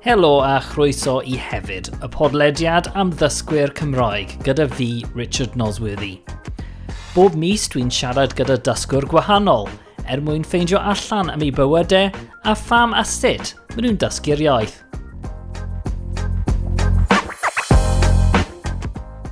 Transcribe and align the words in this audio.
Helo 0.00 0.40
a 0.40 0.62
chroeso 0.64 1.18
i 1.28 1.34
hefyd, 1.36 1.90
y 2.00 2.08
podlediad 2.08 2.86
am 2.96 3.10
ddysgwyr 3.20 3.68
Cymraeg 3.76 4.30
gyda 4.46 4.64
fi, 4.72 5.02
Richard 5.12 5.58
Nosworthy. 5.60 6.14
Bob 7.12 7.36
mis 7.36 7.66
dwi'n 7.68 7.92
siarad 7.92 8.32
gyda 8.38 8.56
dysgwr 8.64 9.04
gwahanol, 9.12 9.68
er 10.08 10.24
mwyn 10.24 10.46
ffeindio 10.48 10.80
allan 10.80 11.28
am 11.34 11.44
ei 11.44 11.52
bywydau 11.52 12.08
a 12.48 12.56
pham 12.56 12.96
a 12.96 13.04
sut 13.04 13.52
maen 13.74 13.90
nhw'n 13.90 14.00
dysgu'r 14.00 14.40
iaith. 14.46 14.80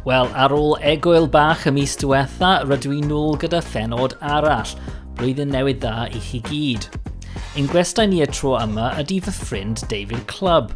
Wel, 0.04 0.28
ar 0.36 0.52
ôl 0.52 0.76
egwyl 0.84 1.32
bach 1.32 1.64
y 1.64 1.72
mis 1.80 1.96
diwetha, 1.96 2.58
rydw 2.68 2.92
i'n 2.98 3.08
nôl 3.08 3.40
gyda 3.40 3.64
phenod 3.64 4.20
arall, 4.36 4.76
blwyddyn 5.16 5.56
newydd 5.56 5.80
dda 5.80 6.10
i 6.12 6.26
chi 6.28 6.44
gyd. 6.52 6.92
Ein 7.58 7.66
gwestai 7.66 8.04
ni 8.06 8.20
y 8.22 8.26
tro 8.30 8.52
yma 8.54 8.92
ydy 9.00 9.16
fy 9.18 9.32
ffrind 9.34 9.80
David 9.90 10.20
Club. 10.30 10.68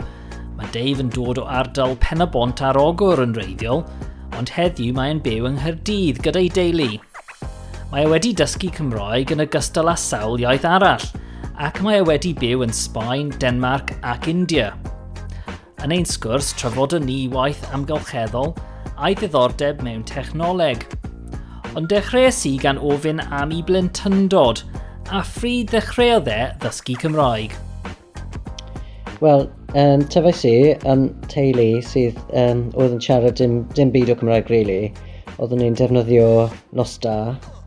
Mae 0.59 0.66
Dave 0.74 1.04
yn 1.04 1.12
dod 1.14 1.38
o 1.38 1.45
ardal 1.46 1.92
Penabont 2.02 2.59
ar 2.66 2.74
Ogwr 2.80 3.23
yn 3.23 3.36
reiddiol, 3.36 3.84
ond 4.34 4.50
heddiw 4.50 4.96
mae'n 4.96 5.20
byw 5.23 5.46
yng 5.46 5.60
Nghyrdydd 5.60 6.18
gyda'i 6.24 6.50
deulu. 6.50 6.88
Mae 7.92 8.02
e 8.02 8.10
wedi 8.10 8.32
dysgu 8.34 8.73
Cymroeg 8.74 9.30
yn 9.30 9.45
ogystal 9.46 9.92
â 9.92 9.95
sawl 9.95 10.42
iaith 10.42 10.66
arall, 10.66 11.06
ac 11.54 11.78
mae 11.87 12.00
e 12.00 12.09
wedi 12.10 12.34
byw 12.42 12.66
yn 12.66 12.74
Sbaen, 12.74 13.30
Denmark 13.38 13.95
ac 14.02 14.26
India. 14.34 14.73
Yn 15.87 15.95
ein 15.95 16.10
sgwrs, 16.16 16.51
trafodon 16.59 17.06
ni 17.06 17.28
waith 17.30 17.62
amgylcheddol 17.70 18.56
a'i 18.96 19.14
ddiddordeb 19.23 19.87
mewn 19.87 20.02
technoleg. 20.10 20.82
Ond 21.78 21.95
dechreuais 21.95 22.42
i 22.51 22.57
gan 22.59 22.82
ofyn 22.82 23.23
am 23.30 23.54
ei 23.54 23.62
blentyndod– 23.70 24.66
a 25.10 25.22
ffri 25.26 25.62
ddechreuodd 25.68 26.28
e 26.30 26.40
ddysgu 26.62 26.96
Cymraeg. 27.02 27.54
Wel, 29.22 29.46
um, 29.78 30.04
tyfais 30.12 30.42
i 30.48 30.54
yn 30.90 31.08
teulu 31.32 31.66
sydd 31.86 32.18
um, 32.38 32.66
oedd 32.74 32.96
yn 32.96 33.02
siarad 33.02 33.38
dim, 33.38 33.60
dim 33.76 33.92
byd 33.95 34.12
o 34.14 34.18
Cymraeg 34.20 34.50
really. 34.52 34.92
Oeddwn 35.38 35.62
ni'n 35.62 35.78
defnyddio 35.78 36.48
Nosta 36.78 37.16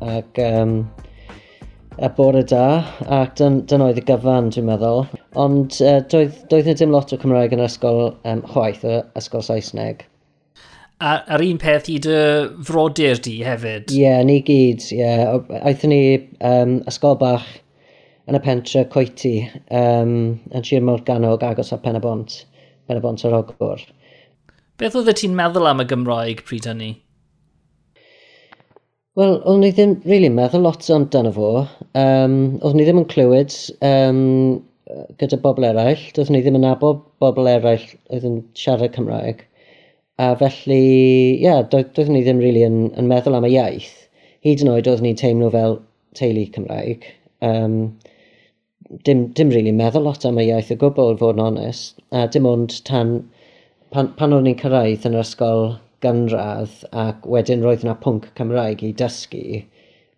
ac 0.04 0.42
um, 0.44 0.82
y 1.96 2.10
bore 2.18 2.44
da, 2.48 2.66
ac 3.20 3.38
dyn, 3.40 3.62
dyn 3.70 3.86
oedd 3.86 4.02
y 4.02 4.04
gyfan, 4.08 4.52
dwi'n 4.52 4.68
meddwl. 4.68 5.06
Ond 5.40 5.80
uh, 5.84 6.02
doedd, 6.12 6.42
doedd 6.52 6.74
dim 6.76 6.92
lot 6.96 7.16
o 7.16 7.20
Cymraeg 7.22 7.56
yn 7.56 7.64
ysgol 7.66 8.04
um, 8.12 8.44
chwaith, 8.52 8.84
y 8.84 9.00
ysgol 9.20 9.46
Saesneg 9.48 10.06
a, 11.00 11.12
a'r 11.36 11.44
un 11.46 11.60
peth 11.62 11.90
i 11.92 11.98
dy 12.04 12.18
frodyr 12.68 13.22
di 13.24 13.38
hefyd. 13.46 13.92
Ie, 13.92 14.02
yeah, 14.02 14.24
ni 14.26 14.40
gyd, 14.46 14.88
ie. 14.94 15.00
Yeah. 15.02 15.38
Aethon 15.62 15.92
ni 15.92 16.02
um, 16.40 16.80
ysgol 16.90 17.18
bach 17.22 17.48
yn 18.26 18.38
y 18.38 18.42
pentre 18.42 18.86
Coeti, 18.90 19.38
um, 19.70 20.36
yn 20.50 20.66
Sir 20.66 20.84
Morganog 20.86 21.44
agos 21.46 21.74
a 21.76 21.80
Pen 21.82 22.00
y 22.00 22.04
Bont, 22.04 22.40
Pen 22.88 23.00
y 23.00 23.04
Bont 23.04 23.26
o'r 23.28 23.40
Ogwr. 23.42 23.84
Beth 24.82 24.96
oedd 24.98 25.12
ti'n 25.16 25.36
meddwl 25.38 25.70
am 25.70 25.84
y 25.84 25.88
Gymraeg 25.90 26.42
pryd 26.48 26.66
hynny? 26.68 26.94
Wel, 29.16 29.38
oeddwn 29.38 29.62
ni 29.64 29.72
ddim 29.72 29.92
really 30.04 30.32
meddwl 30.34 30.66
lot 30.66 30.88
amdano 30.92 31.32
fo. 31.36 31.52
Um, 31.96 32.58
oeddwn 32.58 32.82
ni 32.82 32.88
ddim 32.88 33.04
yn 33.04 33.12
clywed 33.14 33.54
um, 33.88 34.24
gyda 35.22 35.40
bobl 35.44 35.70
eraill. 35.70 36.02
Doeddwn 36.18 36.36
ni 36.36 36.42
ddim 36.44 36.58
yn 36.60 36.66
nabod 36.66 37.06
bobl 37.24 37.48
eraill 37.48 37.86
oedd 38.10 38.28
yn 38.28 38.42
siarad 38.60 38.92
Cymraeg. 38.98 39.46
A 40.18 40.32
felly, 40.40 40.80
ie, 40.80 41.44
yeah, 41.44 41.62
doeddwn 41.72 42.14
ni 42.16 42.22
ddim 42.24 42.40
really 42.40 42.64
yn, 42.64 42.78
yn 42.96 43.10
meddwl 43.12 43.36
am 43.36 43.48
y 43.48 43.52
iaith. 43.58 43.94
Hyd 44.46 44.62
yn 44.64 44.72
oed 44.72 44.88
oeddwn 44.88 45.10
ni'n 45.10 45.18
teimlo 45.20 45.50
fel 45.52 45.80
teulu 46.16 46.46
Cymraeg. 46.56 47.04
Um, 47.44 47.76
dim, 49.04 49.26
dim 49.36 49.52
really 49.52 49.74
meddwl 49.76 50.08
lot 50.08 50.24
am 50.28 50.40
y 50.40 50.48
iaith 50.48 50.72
o 50.72 50.78
gwbl, 50.80 51.18
fod 51.20 51.36
yn 51.36 51.44
onest. 51.50 52.00
A 52.16 52.30
dim 52.32 52.48
ond 52.48 52.78
tan, 52.88 53.18
pan, 53.92 54.14
pan 54.16 54.38
o'n 54.38 54.48
ni'n 54.48 54.60
cyrraedd 54.62 55.04
yn 55.10 55.18
yr 55.20 55.26
ysgol 55.26 55.76
gynradd 56.06 56.80
ac 56.96 57.28
wedyn 57.36 57.66
roedd 57.66 57.84
yna 57.84 57.98
pwnc 58.00 58.32
Cymraeg 58.40 58.86
i 58.88 58.94
dysgu, 58.96 59.62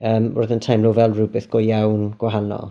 um, 0.05 0.29
roedd 0.37 0.53
yn 0.59 0.63
teimlo 0.63 0.93
fel 0.97 1.17
rhywbeth 1.17 1.49
go 1.53 1.63
iawn 1.63 2.11
gwahanol. 2.21 2.69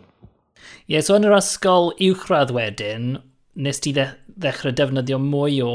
Ie, 0.86 0.94
yeah, 0.94 1.02
so 1.02 1.18
yn 1.18 1.26
yr 1.26 1.36
ysgol 1.40 1.90
uwchradd 1.98 2.54
wedyn, 2.54 3.16
nes 3.58 3.82
ti 3.82 3.96
ddechrau 3.96 4.74
defnyddio 4.78 5.18
mwy 5.22 5.58
o 5.66 5.72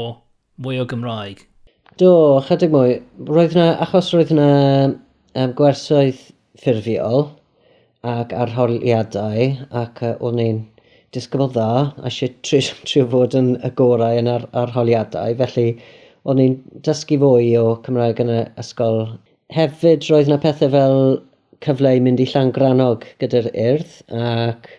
mwy 0.62 0.80
o 0.82 0.86
Gymraeg? 0.88 1.42
Do, 2.00 2.10
chydig 2.46 2.72
mwy. 2.72 2.98
Roedd 3.28 3.56
yna, 3.56 3.68
achos 3.84 4.10
roedd 4.14 4.32
yna 4.34 4.50
um, 4.88 5.54
gwersoedd 5.58 6.20
ffurfiol 6.62 7.26
ac 8.08 8.32
arholiadau 8.34 9.48
ac 9.82 10.02
uh, 10.06 10.14
o'n 10.24 10.40
i'n 10.42 10.60
disgybl 11.14 11.50
dda 11.52 11.66
a 11.68 12.06
eisiau 12.08 12.32
trio, 12.46 12.62
trio 12.88 13.08
fod 13.12 13.36
yn 13.38 13.50
y 13.58 13.72
gorau 13.78 14.20
yn 14.22 14.30
ar, 14.32 14.46
arholiadau. 14.62 15.36
Felly 15.42 15.66
o'n 16.28 16.40
i'n 16.42 16.56
dysgu 16.86 17.18
fwy 17.20 17.52
o 17.60 17.66
Cymraeg 17.84 18.22
yn 18.24 18.32
y 18.32 18.40
ysgol. 18.62 19.04
Hefyd 19.52 20.08
roedd 20.08 20.30
yna 20.30 20.40
pethau 20.42 20.72
fel 20.72 21.02
cyfle 21.62 21.96
i 21.98 22.02
mynd 22.02 22.22
i 22.22 22.26
Llangrannog 22.30 23.04
gyda'r 23.22 23.50
urdd 23.52 23.98
ac 24.18 24.70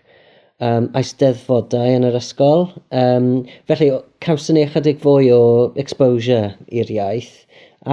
um, 0.63 0.89
aisteddfodau 0.97 1.95
yn 1.97 2.07
yr 2.07 2.17
ysgol. 2.19 2.67
Um, 2.95 3.29
felly, 3.69 3.89
cawson 4.23 4.57
ni 4.57 4.65
ychydig 4.67 5.01
fwy 5.03 5.31
o 5.35 5.41
exposure 5.79 6.53
i'r 6.71 6.91
iaith, 6.93 7.33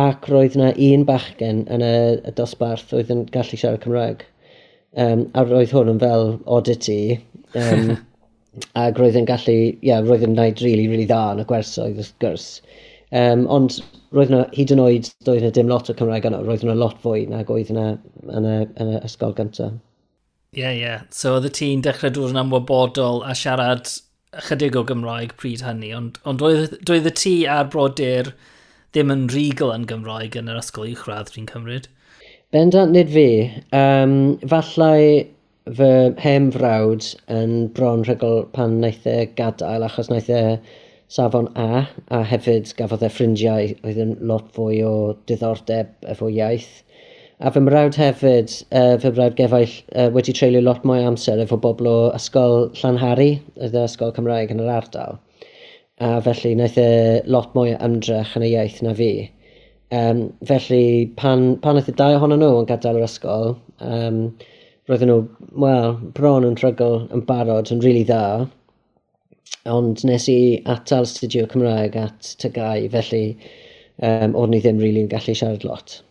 ac 0.04 0.28
roedd 0.30 0.58
yna 0.58 0.70
un 0.90 1.06
bachgen 1.08 1.64
yn 1.72 1.82
y, 1.82 1.94
y 2.22 2.34
dosbarth 2.38 2.92
oedd 2.96 3.10
yn 3.14 3.24
gallu 3.34 3.58
siarad 3.58 3.82
Cymraeg. 3.86 4.22
Um, 4.98 5.26
a 5.38 5.44
roedd 5.46 5.74
hwn 5.74 5.92
yn 5.92 6.02
fel 6.02 6.32
oddity, 6.50 7.18
um, 7.58 7.96
ac 8.78 8.98
roedd 9.00 9.18
yn 9.18 9.28
gallu, 9.30 9.56
ie, 9.56 9.74
yeah, 9.90 10.02
roedd 10.06 10.26
yn 10.26 10.36
gwneud 10.36 10.62
rili, 10.62 10.70
really, 10.70 10.86
rili 10.86 10.94
really 10.94 11.10
dda 11.10 11.22
yn 11.34 11.44
y 11.44 11.48
gwersoedd 11.50 11.98
wrth 11.98 12.16
gwrs. 12.22 12.48
Um, 13.10 13.46
ond 13.50 13.80
roedd 14.14 14.30
yna, 14.30 14.44
hyd 14.54 14.74
yn 14.74 14.82
oed, 14.82 15.10
doedd 15.26 15.42
yna 15.42 15.54
dim 15.54 15.70
lot 15.70 15.90
o 15.90 15.94
Cymraeg 15.98 16.26
yna, 16.30 16.42
roedd 16.46 16.66
yna 16.66 16.78
lot 16.78 16.98
fwy 17.02 17.24
nag 17.30 17.50
oedd 17.50 17.70
yna 17.74 17.92
yn 18.38 18.50
y, 18.50 18.58
yn 18.82 18.96
y 18.96 19.00
ysgol 19.06 19.34
gyntaf. 19.38 19.78
Ie, 20.50 20.62
yeah, 20.62 20.72
ie. 20.74 20.80
Yeah. 20.82 21.02
So 21.14 21.36
oedd 21.36 21.46
y 21.46 21.50
ti'n 21.54 21.82
dechrau 21.86 22.10
dŵr 22.14 22.32
yn 22.34 22.40
amwybodol 22.40 23.20
a 23.22 23.36
siarad 23.38 23.86
ychydig 24.40 24.78
o 24.78 24.82
Gymraeg 24.86 25.36
pryd 25.38 25.62
hynny, 25.62 25.92
ond, 25.94 26.18
ond 26.26 26.42
doedd 26.42 26.74
doedd 26.86 27.06
y 27.06 27.12
ti 27.14 27.34
a'r 27.46 27.68
brodyr 27.70 28.32
ddim 28.90 29.12
yn 29.14 29.28
regal 29.30 29.70
yn 29.76 29.86
Gymraeg 29.90 30.34
yn 30.40 30.50
yr 30.50 30.58
ysgol 30.58 30.88
uwchradd 30.90 31.30
rwy'n 31.30 31.46
cymryd? 31.52 31.86
Bendant 32.50 32.90
nid 32.96 33.12
fi. 33.14 33.28
Um, 33.78 34.16
fallai 34.50 35.30
fy 35.78 35.90
hem 36.24 36.50
frawd 36.54 37.12
yn 37.30 37.54
bron 37.76 38.02
rhygl 38.06 38.40
pan 38.56 38.78
wnaeth 38.80 39.06
e 39.06 39.16
gadael 39.38 39.86
achos 39.86 40.10
wnaeth 40.10 40.32
e 40.34 40.44
safon 41.14 41.46
A 41.58 41.84
a 42.16 42.24
hefyd 42.32 42.74
gafodd 42.78 43.06
e 43.06 43.10
ffrindiau 43.14 43.70
oedd 43.86 44.02
yn 44.02 44.16
lot 44.30 44.50
fwy 44.56 44.82
o 44.86 44.94
diddordeb 45.30 46.10
efo 46.10 46.30
iaith 46.30 46.72
A 47.40 47.48
fy 47.48 47.60
mrawd 47.64 47.96
hefyd, 47.96 48.52
uh, 48.76 48.98
fy 49.00 49.10
mrawd 49.16 49.36
gefaill, 49.38 49.72
uh, 49.96 50.10
wedi 50.12 50.34
treulio 50.36 50.60
lot 50.60 50.82
mwy 50.84 51.06
amser 51.08 51.38
efo 51.40 51.56
bobl 51.56 51.86
o 51.88 51.94
ysgol 52.12 52.66
Llanhari, 52.76 53.30
y 53.56 53.68
ysgol 53.80 54.12
Cymraeg 54.12 54.50
yn 54.52 54.60
yr 54.60 54.68
ardal. 54.74 55.16
A 56.04 56.18
felly 56.26 56.50
wnaeth 56.52 56.76
e 56.82 56.90
lot 57.32 57.54
mwy 57.56 57.72
ymdrech 57.78 58.34
yn 58.36 58.44
y 58.44 58.50
iaith 58.50 58.82
na 58.84 58.92
fi. 58.98 59.08
Um, 59.96 60.20
felly 60.50 60.82
pan, 61.16 61.46
pan 61.64 61.80
oedd 61.80 61.88
y 61.88 61.94
dau 62.02 62.18
ohonyn 62.18 62.44
nhw 62.44 62.58
yn 62.58 62.68
gadael 62.68 63.00
yr 63.00 63.08
ysgol, 63.08 63.56
um, 63.88 64.20
roedden 64.92 65.08
nhw, 65.14 65.24
wel, 65.64 65.96
bron 66.20 66.50
yn 66.50 66.60
trygol 66.60 67.06
yn 67.08 67.24
barod 67.24 67.72
yn 67.72 67.80
rili 67.80 68.02
really 68.02 68.10
dda, 68.12 68.50
ond 69.78 70.04
nes 70.04 70.28
i 70.28 70.38
atal 70.76 71.08
studio 71.08 71.48
Cymraeg 71.48 71.96
at 72.04 72.34
tygau, 72.44 72.84
felly 72.92 73.24
um, 74.04 74.36
o'n 74.36 74.52
i 74.52 74.60
ddim 74.60 74.84
rili'n 74.84 75.08
really 75.08 75.16
gallu 75.16 75.40
siarad 75.40 75.64
lot. 75.64 76.02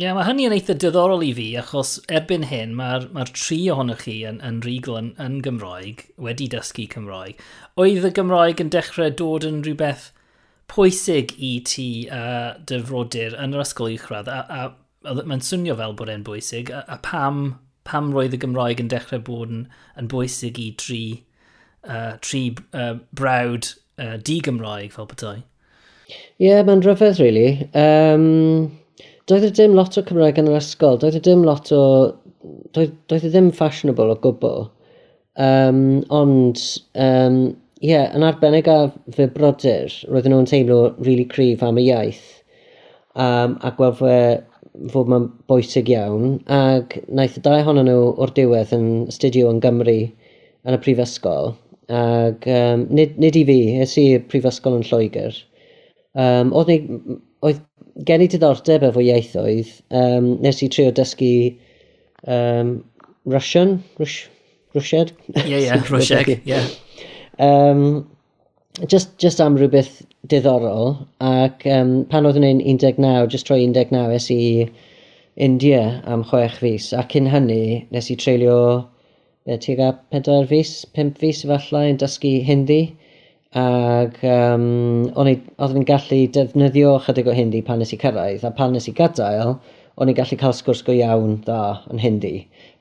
Ie, 0.00 0.06
yeah, 0.06 0.14
mae 0.16 0.24
hynny 0.24 0.46
yn 0.48 0.54
eitha 0.56 0.72
diddorol 0.80 1.20
i 1.20 1.34
fi, 1.36 1.50
achos 1.60 1.98
erbyn 2.08 2.46
hyn 2.48 2.70
mae'r 2.72 3.02
mae 3.12 3.26
tri 3.36 3.58
ohonoch 3.68 4.06
chi 4.06 4.14
yn, 4.24 4.38
yn 4.48 4.62
rigol 4.64 4.96
yn, 4.96 5.10
yn 5.20 5.34
Gymraeg, 5.44 6.06
wedi 6.24 6.46
dysgu 6.48 6.86
Cymraeg. 6.94 7.42
Oedd 7.76 8.06
y 8.08 8.12
Gymraeg 8.16 8.62
yn 8.64 8.70
dechrau 8.72 9.12
dod 9.12 9.44
yn 9.44 9.58
rhywbeth 9.66 10.06
pwysig 10.72 11.36
i 11.36 11.52
ti 11.68 11.86
a 12.08 12.22
uh, 12.22 12.64
dy 12.64 12.80
yn 12.80 13.52
yr 13.52 13.60
ysgol 13.66 13.92
uwchradd, 13.92 14.32
a, 14.32 14.40
a, 14.48 14.64
a 15.04 15.18
mae'n 15.20 15.44
swnio 15.44 15.76
fel 15.76 15.92
bod 16.00 16.14
e'n 16.16 16.24
bwysig, 16.24 16.72
a, 16.72 16.80
a 16.88 16.96
pam, 17.04 17.58
pam 17.84 18.08
roedd 18.16 18.38
y 18.38 18.40
Gymraeg 18.40 18.80
yn 18.80 18.88
dechrau 18.96 19.20
bod 19.28 19.52
yn, 19.52 19.62
yn 20.00 20.08
bwysig 20.08 20.64
i 20.64 20.70
tri, 20.80 21.04
uh, 21.84 22.14
tri 22.24 22.46
uh, 22.72 22.94
brawd 23.12 23.74
uh, 24.00 24.16
di-Gymraeg 24.16 24.96
fel 24.96 25.12
bethau? 25.12 25.44
Ie, 26.08 26.14
yeah, 26.48 26.64
mae'n 26.64 26.88
rhyfedd, 26.88 27.20
really. 27.20 27.68
Um, 27.76 28.78
doedd 29.30 29.46
y 29.46 29.52
dim 29.54 29.78
lot 29.78 29.96
o 29.98 30.04
Cymraeg 30.06 30.42
yn 30.42 30.50
yr 30.50 30.58
ysgol, 30.58 30.98
doedd 31.00 31.20
y 31.20 31.22
dim 31.28 31.46
lot 31.46 31.70
o... 31.76 31.82
doedd, 32.74 32.92
doedd 33.10 33.26
y 33.28 33.32
ddim 33.32 33.50
fashionable 33.54 34.10
o 34.14 34.18
gwbl. 34.24 34.68
Um, 35.40 36.00
ond, 36.12 36.60
um, 36.98 37.40
ie, 37.80 37.92
yeah, 37.92 38.10
yn 38.16 38.26
arbennig 38.26 38.68
a 38.68 38.90
fy 39.14 39.28
brodyr, 39.32 39.94
roedden 40.10 40.34
nhw'n 40.34 40.50
teimlo 40.50 40.80
really 40.98 41.26
cryf 41.30 41.62
am 41.64 41.78
y 41.80 41.86
iaith. 41.88 42.26
Um, 43.14 43.56
a 43.66 43.72
gweld 43.78 44.00
fe 44.00 44.16
fod 44.92 45.08
mae'n 45.10 45.26
bwysig 45.50 45.90
iawn, 45.92 46.36
ac 46.52 46.98
naeth 47.08 47.38
y 47.40 47.44
dau 47.44 47.62
ohonyn 47.62 47.88
nhw 47.88 48.10
o'r 48.22 48.34
diwedd 48.36 48.74
yn 48.76 48.86
studio 49.14 49.50
yn 49.52 49.62
Gymru 49.62 49.98
yn 50.66 50.76
y 50.76 50.80
prifysgol, 50.82 51.54
ac 51.90 52.46
um, 52.50 52.84
nid, 52.94 53.16
nid 53.22 53.38
i 53.38 53.46
fi, 53.48 53.58
es 53.86 53.96
i 54.00 54.06
prifysgol 54.30 54.78
yn 54.78 54.86
Lloegr. 54.86 55.40
Um, 56.18 56.52
oedd, 56.58 56.70
ni, 56.70 57.16
oedd 57.46 57.62
gen 58.06 58.24
i 58.24 58.28
diddordeb 58.30 58.84
efo 58.86 59.02
ieithoedd, 59.04 59.72
um, 60.02 60.34
nes 60.44 60.62
i 60.64 60.68
trio 60.72 60.92
dysgu 60.96 61.32
um, 62.26 62.76
Russian, 63.30 63.78
Rus 64.00 64.22
Rwsied? 64.76 65.12
Ie, 65.46 65.64
ie, 65.64 65.80
Rwsieg, 65.88 66.30
ie. 66.46 66.62
Just, 68.86 69.16
just 69.18 69.40
am 69.42 69.56
rhywbeth 69.58 70.04
diddorol, 70.30 70.94
ac 71.24 71.66
um, 71.66 72.04
pan 72.10 72.28
oedd 72.28 72.38
yn 72.38 72.62
19, 72.62 73.08
just 73.32 73.48
troi 73.48 73.58
19, 73.64 73.98
es 74.14 74.30
i 74.30 74.68
India 75.40 76.00
am 76.06 76.22
chwech 76.28 76.60
fus, 76.60 76.92
ac 76.96 77.10
cyn 77.14 77.28
hynny 77.32 77.86
nes 77.90 78.10
i 78.12 78.16
treulio 78.20 78.60
tuag 79.64 79.82
a 79.82 79.90
pedair 80.12 80.46
fus, 80.46 80.84
pimp 80.94 81.18
fus 81.18 81.42
efallai 81.46 81.88
yn 81.90 82.00
dysgu 82.00 82.36
Hindi 82.46 82.80
ac 83.58 84.20
um, 84.22 85.10
oeddwn 85.10 85.80
ni'n 85.80 85.86
gallu 85.88 86.20
defnyddio 86.30 86.94
chydig 87.02 87.26
o 87.26 87.34
hindi 87.34 87.62
pan 87.66 87.80
nes 87.82 87.90
i 87.90 87.98
cyrraedd, 87.98 88.44
a 88.46 88.52
pan 88.54 88.70
nes 88.76 88.86
i 88.86 88.94
gadael, 88.94 89.56
o'n 89.98 90.10
i'n 90.10 90.16
gallu 90.16 90.38
cael 90.38 90.54
sgwrs 90.54 90.84
go 90.86 90.94
iawn 90.94 91.40
dda 91.42 91.62
yn 91.90 91.98
hindi. 91.98 92.34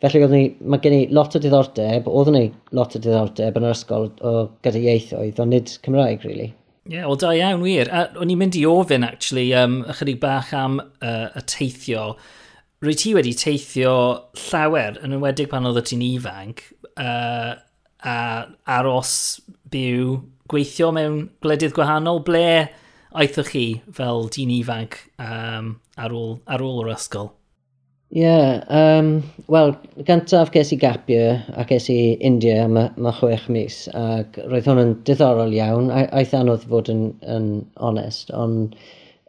Felly 0.04 0.22
oeddwn 0.22 0.38
i, 0.38 0.44
mae 0.62 0.82
gen 0.84 0.96
i 0.96 1.02
lot 1.10 1.34
o 1.34 1.42
diddordeb, 1.42 2.06
oedd 2.08 2.30
ni 2.36 2.44
lot 2.78 2.94
o 2.94 3.02
diddordeb 3.02 3.58
yn 3.58 3.66
yr 3.66 3.74
ysgol 3.74 4.12
o 4.22 4.34
gyda 4.66 4.84
ieithoedd, 4.84 5.42
ond 5.42 5.56
nid 5.56 5.74
Cymraeg, 5.86 6.22
really. 6.28 6.52
Ie, 6.86 7.00
yeah, 7.00 7.08
wel 7.10 7.18
da 7.22 7.32
iawn 7.38 7.66
wir. 7.66 7.90
A, 7.90 8.06
o'n 8.22 8.30
i'n 8.30 8.40
mynd 8.40 8.58
i 8.58 8.66
ofyn, 8.70 9.06
actually, 9.08 9.50
um, 9.58 9.82
ychydig 9.90 10.22
bach 10.22 10.54
am 10.58 10.78
uh, 10.80 11.32
y 11.34 11.44
teithio. 11.50 12.12
Rwy 12.86 12.96
ti 12.96 13.16
wedi 13.18 13.34
teithio 13.38 13.96
llawer, 14.46 15.02
yn 15.02 15.18
enwedig 15.18 15.50
pan 15.52 15.68
oedd 15.68 15.82
ti'n 15.90 16.06
ifanc, 16.06 16.62
uh, 16.94 17.58
a 18.00 18.16
aros 18.78 19.42
byw, 19.74 20.20
gweithio 20.50 20.92
mewn 20.96 21.26
gwledydd 21.44 21.76
gwahanol, 21.78 22.24
ble 22.26 22.46
aethoch 23.10 23.52
chi 23.54 23.66
fel 23.96 24.28
dyn 24.34 24.54
ifanc 24.60 24.98
um, 25.22 25.76
ar, 25.98 26.16
ôl, 26.16 26.40
ar 26.46 26.64
ôl 26.66 26.82
yr 26.84 26.94
ysgol? 26.96 27.32
Ie, 28.10 28.24
yeah, 28.24 28.64
um, 28.74 29.10
wel, 29.54 29.76
gyntaf 30.08 30.50
ges 30.54 30.72
i 30.74 30.80
gapio 30.82 31.36
a 31.54 31.66
ges 31.70 31.92
i 31.94 32.16
India 32.26 32.64
am 32.66 32.80
y 32.82 33.12
chwech 33.20 33.46
mis 33.54 33.84
ac 33.94 34.40
roedd 34.48 34.70
hwn 34.70 34.82
yn 34.82 34.96
diddorol 35.06 35.54
iawn, 35.54 35.92
a, 35.94 36.08
aeth 36.18 36.34
anodd 36.40 36.66
i 36.66 36.72
fod 36.72 36.90
yn, 36.90 37.04
yn 37.30 37.52
onest, 37.92 38.34
ond 38.34 38.74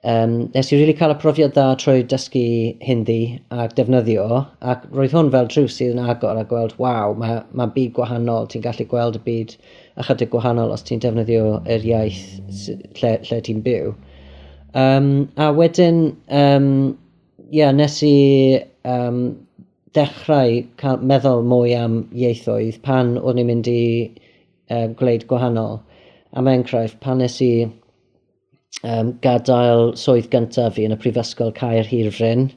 Um, 0.02 0.50
nes 0.54 0.70
i 0.72 0.76
really 0.78 0.94
cael 0.96 1.12
y 1.12 1.16
profiad 1.20 1.50
dda 1.52 1.74
trwy 1.76 2.06
dysgu 2.08 2.42
hindi 2.80 3.18
a 3.52 3.66
defnyddio, 3.68 4.38
ac 4.72 4.86
roedd 4.96 5.12
hwn 5.12 5.28
fel 5.34 5.50
drws 5.52 5.74
sydd 5.76 5.92
yn 5.92 6.06
agor 6.08 6.40
a 6.40 6.44
gweld, 6.48 6.72
waw, 6.80 7.12
mae 7.20 7.42
mae 7.52 7.68
byd 7.74 7.92
gwahanol, 7.98 8.48
ti'n 8.48 8.64
gallu 8.64 8.86
gweld 8.88 9.18
y 9.18 9.20
byd 9.26 9.52
ychydig 10.00 10.30
gwahanol 10.32 10.72
os 10.72 10.86
ti'n 10.88 11.02
defnyddio 11.04 11.58
yr 11.76 11.84
iaith 11.90 12.22
lle, 12.96 13.12
lle 13.28 13.42
ti'n 13.44 13.60
byw. 13.66 13.92
Um, 14.72 15.10
a 15.36 15.50
wedyn, 15.52 16.00
um, 16.32 16.70
yeah, 17.52 17.68
nes 17.76 17.98
i 18.06 18.16
um, 18.88 19.20
dechrau 19.98 20.62
cael 20.80 21.04
meddwl 21.12 21.44
mwy 21.52 21.76
am 21.76 22.00
ieithoedd 22.16 22.80
pan 22.88 23.18
o'n 23.20 23.44
i'n 23.44 23.52
mynd 23.52 23.68
i 23.68 23.84
uh, 24.08 24.86
gwleid 24.96 25.28
gwahanol. 25.28 25.82
Am 26.32 26.48
enghraifft, 26.48 27.02
pan 27.04 27.20
nes 27.20 27.36
i 27.44 27.52
um, 28.84 29.12
gadael 29.24 29.92
swydd 29.98 30.30
gyntaf 30.32 30.76
fi 30.76 30.86
yn 30.88 30.94
y 30.94 30.98
Prifysgol 31.00 31.52
Caer 31.56 31.86
Hirfryn. 31.88 32.48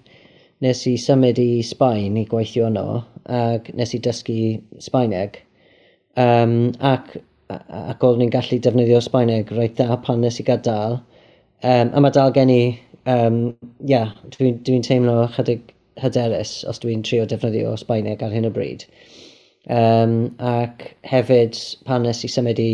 Nes 0.64 0.86
i 0.88 0.94
symud 1.00 1.40
i 1.42 1.64
Sbaen 1.66 2.16
i 2.22 2.24
gweithio 2.30 2.70
yno, 2.70 3.02
ac 3.28 3.68
nes 3.76 3.94
i 3.96 4.00
dysgu 4.04 4.38
Sbaeneg. 4.84 5.42
Um, 6.20 6.72
ac, 6.80 7.18
ac 7.50 8.06
oeddwn 8.06 8.28
i'n 8.28 8.34
gallu 8.34 8.60
defnyddio 8.64 9.02
Sbaeneg 9.04 9.52
reit 9.58 9.76
dda 9.80 9.98
pan 10.06 10.24
nes 10.24 10.40
i 10.40 10.48
gadael. 10.48 11.00
Um, 11.64 11.92
a 11.92 12.04
mae 12.04 12.16
dal 12.16 12.32
gen 12.36 12.52
i, 12.54 12.62
um, 13.12 13.40
yeah, 13.90 14.14
dwi'n 14.36 14.62
dwi, 14.64 14.80
teimlo 14.88 15.18
chydig 15.36 15.74
hyderus 16.00 16.62
os 16.70 16.80
dwi'n 16.84 17.04
trio 17.06 17.28
defnyddio 17.30 17.76
Sbaeneg 17.80 18.24
ar 18.24 18.36
hyn 18.36 18.48
o 18.48 18.54
bryd. 18.54 18.88
Um, 19.72 20.34
ac 20.44 20.90
hefyd 21.08 21.60
pan 21.88 22.08
nes 22.08 22.24
i 22.24 22.32
symud 22.32 22.60
i 22.60 22.72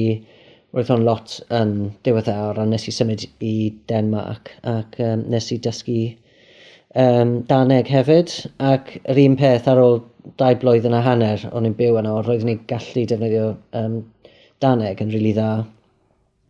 roedd 0.76 0.92
o'n 0.94 1.06
lot 1.06 1.40
yn 1.56 1.74
diweddar 2.06 2.60
a 2.62 2.66
nes 2.70 2.86
i 2.90 2.94
symud 2.94 3.26
i 3.46 3.54
Denmark 3.90 4.52
ac 4.70 5.00
um, 5.02 5.26
nes 5.34 5.50
i 5.56 5.58
dysgu 5.66 6.02
um, 6.94 7.40
Daneg 7.50 7.90
hefyd 7.90 8.36
ac 8.72 8.94
yr 9.10 9.24
un 9.26 9.38
peth 9.40 9.70
ar 9.72 9.82
ôl 9.82 10.00
dau 10.38 10.58
blwydd 10.62 10.86
yn 10.90 10.98
a 10.98 11.02
hanner 11.06 11.48
o'n 11.54 11.66
i'n 11.70 11.78
byw 11.80 11.98
yno 12.02 12.20
roeddwn 12.22 12.54
i'n 12.54 12.64
gallu 12.70 13.06
defnyddio 13.10 13.52
um, 13.82 14.00
Daneg 14.62 15.02
yn 15.02 15.12
rili 15.14 15.32
really 15.32 15.36
dda. 15.38 15.52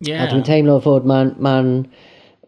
Yeah. 0.01 0.23
A 0.23 0.29
dwi'n 0.31 0.45
teimlo 0.47 0.79
fod 0.81 1.05
mae'n 1.07 1.35
ma 1.43 1.57
n, 1.61 1.71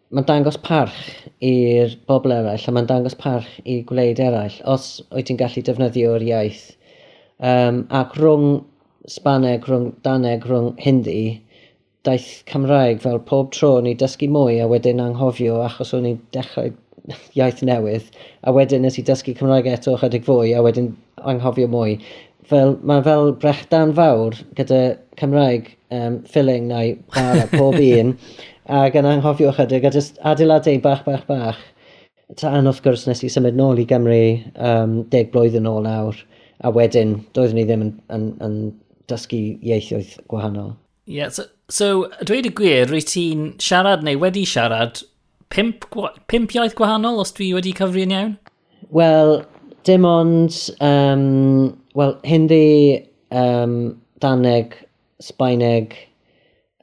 ma, 0.10 0.24
dangos 0.28 0.58
parch 0.66 0.98
i'r 1.46 1.94
bobl 2.10 2.34
eraill 2.34 2.68
a 2.68 2.74
mae'n 2.74 2.90
dangos 2.90 3.16
parch 3.20 3.60
i 3.70 3.82
gwleid 3.88 4.22
eraill 4.24 4.58
os 4.74 4.90
wyt 5.12 5.30
ti'n 5.30 5.40
gallu 5.40 5.64
defnyddio'r 5.68 6.26
iaith. 6.28 6.66
Um, 7.40 7.86
ac 8.02 8.18
rhwng 8.20 8.62
Sbaneg, 9.10 9.66
rhwng 9.66 9.92
Daneg, 10.06 10.44
rhwng 10.46 10.76
Hindi, 10.82 11.42
daith 12.08 12.44
Cymraeg 12.50 13.02
fel 13.04 13.20
pob 13.28 13.52
tro 13.56 13.76
o'n 13.78 13.90
i 13.90 13.94
dysgu 13.98 14.30
mwy 14.32 14.58
a 14.62 14.68
wedyn 14.70 15.02
anghofio 15.04 15.60
achos 15.66 15.94
o'n 15.98 16.08
i'n 16.10 16.22
dechrau 16.36 16.72
iaith 17.38 17.62
newydd 17.68 18.10
a 18.46 18.54
wedyn 18.56 18.86
nes 18.86 18.98
i 18.98 19.06
dysgu 19.06 19.36
Cymraeg 19.38 19.70
eto 19.70 19.98
chydig 20.02 20.26
fwy 20.26 20.56
a 20.58 20.64
wedyn 20.66 20.92
anghofio 21.34 21.70
mwy. 21.72 21.98
Fel, 22.52 22.76
mae 22.88 23.04
fel 23.06 23.36
brechdan 23.42 23.94
fawr 23.98 24.38
gyda 24.58 24.82
Cymraeg 25.22 25.70
um, 25.94 26.22
filling 26.28 26.68
neu 26.72 26.96
bar 27.14 27.44
a 27.44 27.48
pob 27.54 27.78
un 28.02 28.16
ac 28.82 28.98
yn 28.98 29.10
anghofio 29.14 29.54
chydig 29.58 29.86
a 29.86 29.94
just 29.94 30.20
adeiladau 30.26 30.82
bach 30.82 31.06
bach 31.06 31.26
bach. 31.30 31.62
Tan 32.40 32.70
wrth 32.70 32.82
gwrs 32.86 33.08
nes 33.10 33.26
i 33.28 33.32
symud 33.32 33.58
nôl 33.60 33.82
i 33.82 33.88
Gymru 33.88 34.22
um, 34.56 35.02
deg 35.12 35.34
blwyddyn 35.34 35.70
ôl 35.70 35.84
nawr 35.86 36.22
a 36.64 36.72
wedyn 36.74 37.18
doeddwn 37.36 37.62
i 37.62 37.66
ddim 37.68 37.84
yn, 37.88 37.98
yn, 38.16 38.30
yn 38.46 38.56
dysgu 39.12 39.42
ieithoedd 39.60 40.16
gwahanol. 40.32 40.74
Yeah, 41.06 41.30
so, 41.30 41.46
so 41.70 42.10
dweud 42.28 42.46
y 42.46 42.54
gwir, 42.56 42.90
rwy 42.92 43.02
ti'n 43.08 43.48
siarad 43.62 44.04
neu 44.06 44.20
wedi 44.22 44.44
siarad 44.48 45.02
pimp, 45.52 45.88
pimp 46.32 46.54
iaith 46.56 46.76
gwahanol 46.78 47.22
os 47.24 47.34
dwi 47.36 47.52
wedi 47.56 47.74
cyfri'n 47.78 48.14
iawn? 48.16 48.36
Wel, 48.94 49.42
dim 49.88 50.06
ond, 50.06 50.56
um, 50.84 51.26
wel, 51.98 52.16
Hindi, 52.28 53.08
um, 53.32 53.76
Daneg, 54.22 54.78
Sbaeneg, 55.22 55.98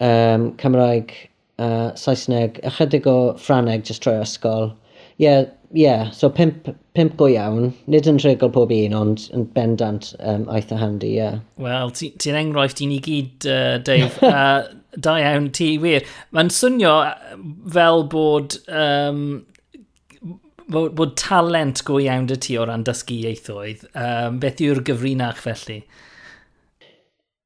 um, 0.01 0.51
Cymraeg, 0.59 1.15
uh, 1.59 1.93
Saesneg, 1.95 2.61
ychydig 2.67 3.07
o 3.11 3.17
Ffraneg, 3.39 3.87
jyst 3.87 4.03
troi 4.05 4.19
ysgol. 4.23 4.73
Ie, 5.19 5.25
yeah, 5.27 5.45
yeah, 5.73 6.11
so 6.11 6.31
pimp, 6.31 6.69
pimp 6.99 7.17
go 7.21 7.29
iawn, 7.31 7.71
nid 7.91 8.09
yn 8.11 8.19
rhegol 8.23 8.51
pob 8.55 8.75
un, 8.75 8.97
ond 8.99 9.29
yn 9.37 9.47
bendant 9.55 10.11
um, 10.19 10.49
eitha 10.55 10.79
handi, 10.81 11.15
ie. 11.15 11.21
Yeah. 11.21 11.39
Wel, 11.63 11.95
ti'n 11.95 12.19
ti 12.19 12.35
enghraifft 12.35 12.83
i 12.83 12.91
ni 12.91 12.99
gyd, 13.05 13.47
uh, 13.47 13.77
Dave. 13.87 14.19
uh, 14.33 14.67
da 14.99 15.15
iawn, 15.23 15.53
ti 15.55 15.77
wir. 15.83 16.07
Mae'n 16.35 16.51
swnio 16.55 16.95
fel 17.75 18.05
bod, 18.11 18.59
um, 18.67 19.23
bod, 20.67 20.95
bod 20.99 21.15
talent 21.21 21.85
go 21.87 22.01
iawn 22.03 22.29
dy 22.31 22.39
ti 22.43 22.59
o 22.59 22.67
ran 22.69 22.87
dysgu 22.89 23.21
ieithoedd. 23.23 23.87
Um, 23.95 24.43
beth 24.43 24.63
yw'r 24.65 24.83
gyfrinach 24.91 25.43
felly? 25.45 25.83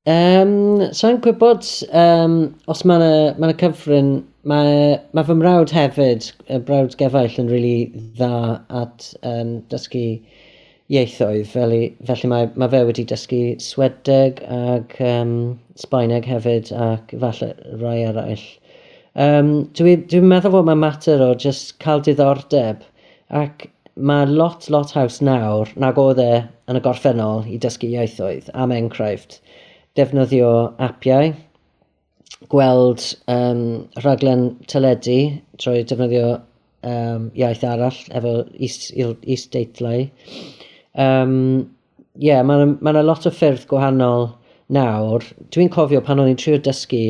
Um, 0.05 0.81
Sa'n 0.91 0.95
so 0.99 1.19
gwybod 1.23 1.67
um, 1.95 2.33
os 2.67 2.81
mae 2.83 2.99
yna 2.99 3.37
ma 3.39 3.53
cyfryn, 3.55 4.09
mae 4.51 4.97
ma 5.15 5.23
fy 5.23 5.37
mrawd 5.39 5.71
hefyd, 5.71 6.27
y 6.51 6.59
brawd 6.67 6.97
gefaill 6.99 7.37
yn 7.39 7.47
rili 7.53 7.69
really 7.87 8.09
dda 8.17 8.57
at 8.81 9.07
um, 9.23 9.53
dysgu 9.71 10.03
ieithoedd, 10.91 11.47
felly, 11.53 11.93
felly 12.09 12.33
mae, 12.33 12.49
mae 12.59 12.73
fe 12.73 12.81
wedi 12.89 13.05
dysgu 13.13 13.41
Swedeg 13.63 14.43
ac 14.43 14.99
um, 15.07 15.37
Sbaeneg 15.79 16.27
hefyd 16.27 16.75
ac 16.89 17.15
falle 17.23 17.53
rai 17.85 18.01
eraill. 18.09 18.49
Um, 19.15 19.55
Dwi'n 19.79 20.09
dwi, 20.11 20.25
meddwl 20.35 20.57
fod 20.57 20.67
mae 20.67 20.83
mater 20.83 21.23
o 21.23 21.31
just 21.47 21.77
cael 21.79 22.03
diddordeb 22.03 22.83
ac 23.31 23.69
mae 23.95 24.27
lot, 24.27 24.67
lot 24.67 24.91
haws 24.99 25.23
nawr 25.23 25.71
nag 25.79 26.03
oedd 26.03 26.27
e 26.27 26.31
yn 26.43 26.83
y 26.83 26.83
gorffennol 26.83 27.47
i 27.47 27.63
dysgu 27.63 27.95
ieithoedd 27.95 28.51
am 28.59 28.75
enghraifft 28.75 29.39
defnyddio 29.99 30.51
apiau, 30.83 31.33
gweld 32.53 33.05
um, 33.33 33.63
rhaglen 34.03 34.49
teledu 34.71 35.19
trwy 35.61 35.85
defnyddio 35.89 36.31
um, 36.89 37.29
iaith 37.39 37.65
arall 37.69 38.01
efo 38.17 38.35
is-deitlau. 38.59 40.07
Um, 40.93 41.37
yeah, 42.19 42.43
mae 42.45 42.65
yna 42.65 42.79
ma 42.85 42.97
lot 43.03 43.29
o 43.29 43.33
ffyrdd 43.33 43.69
gwahanol 43.71 44.31
nawr. 44.73 45.25
Dwi'n 45.53 45.73
cofio 45.73 46.03
pan 46.05 46.21
o'n 46.23 46.33
i'n 46.33 46.41
trio 46.41 46.59
dysgu 46.63 47.05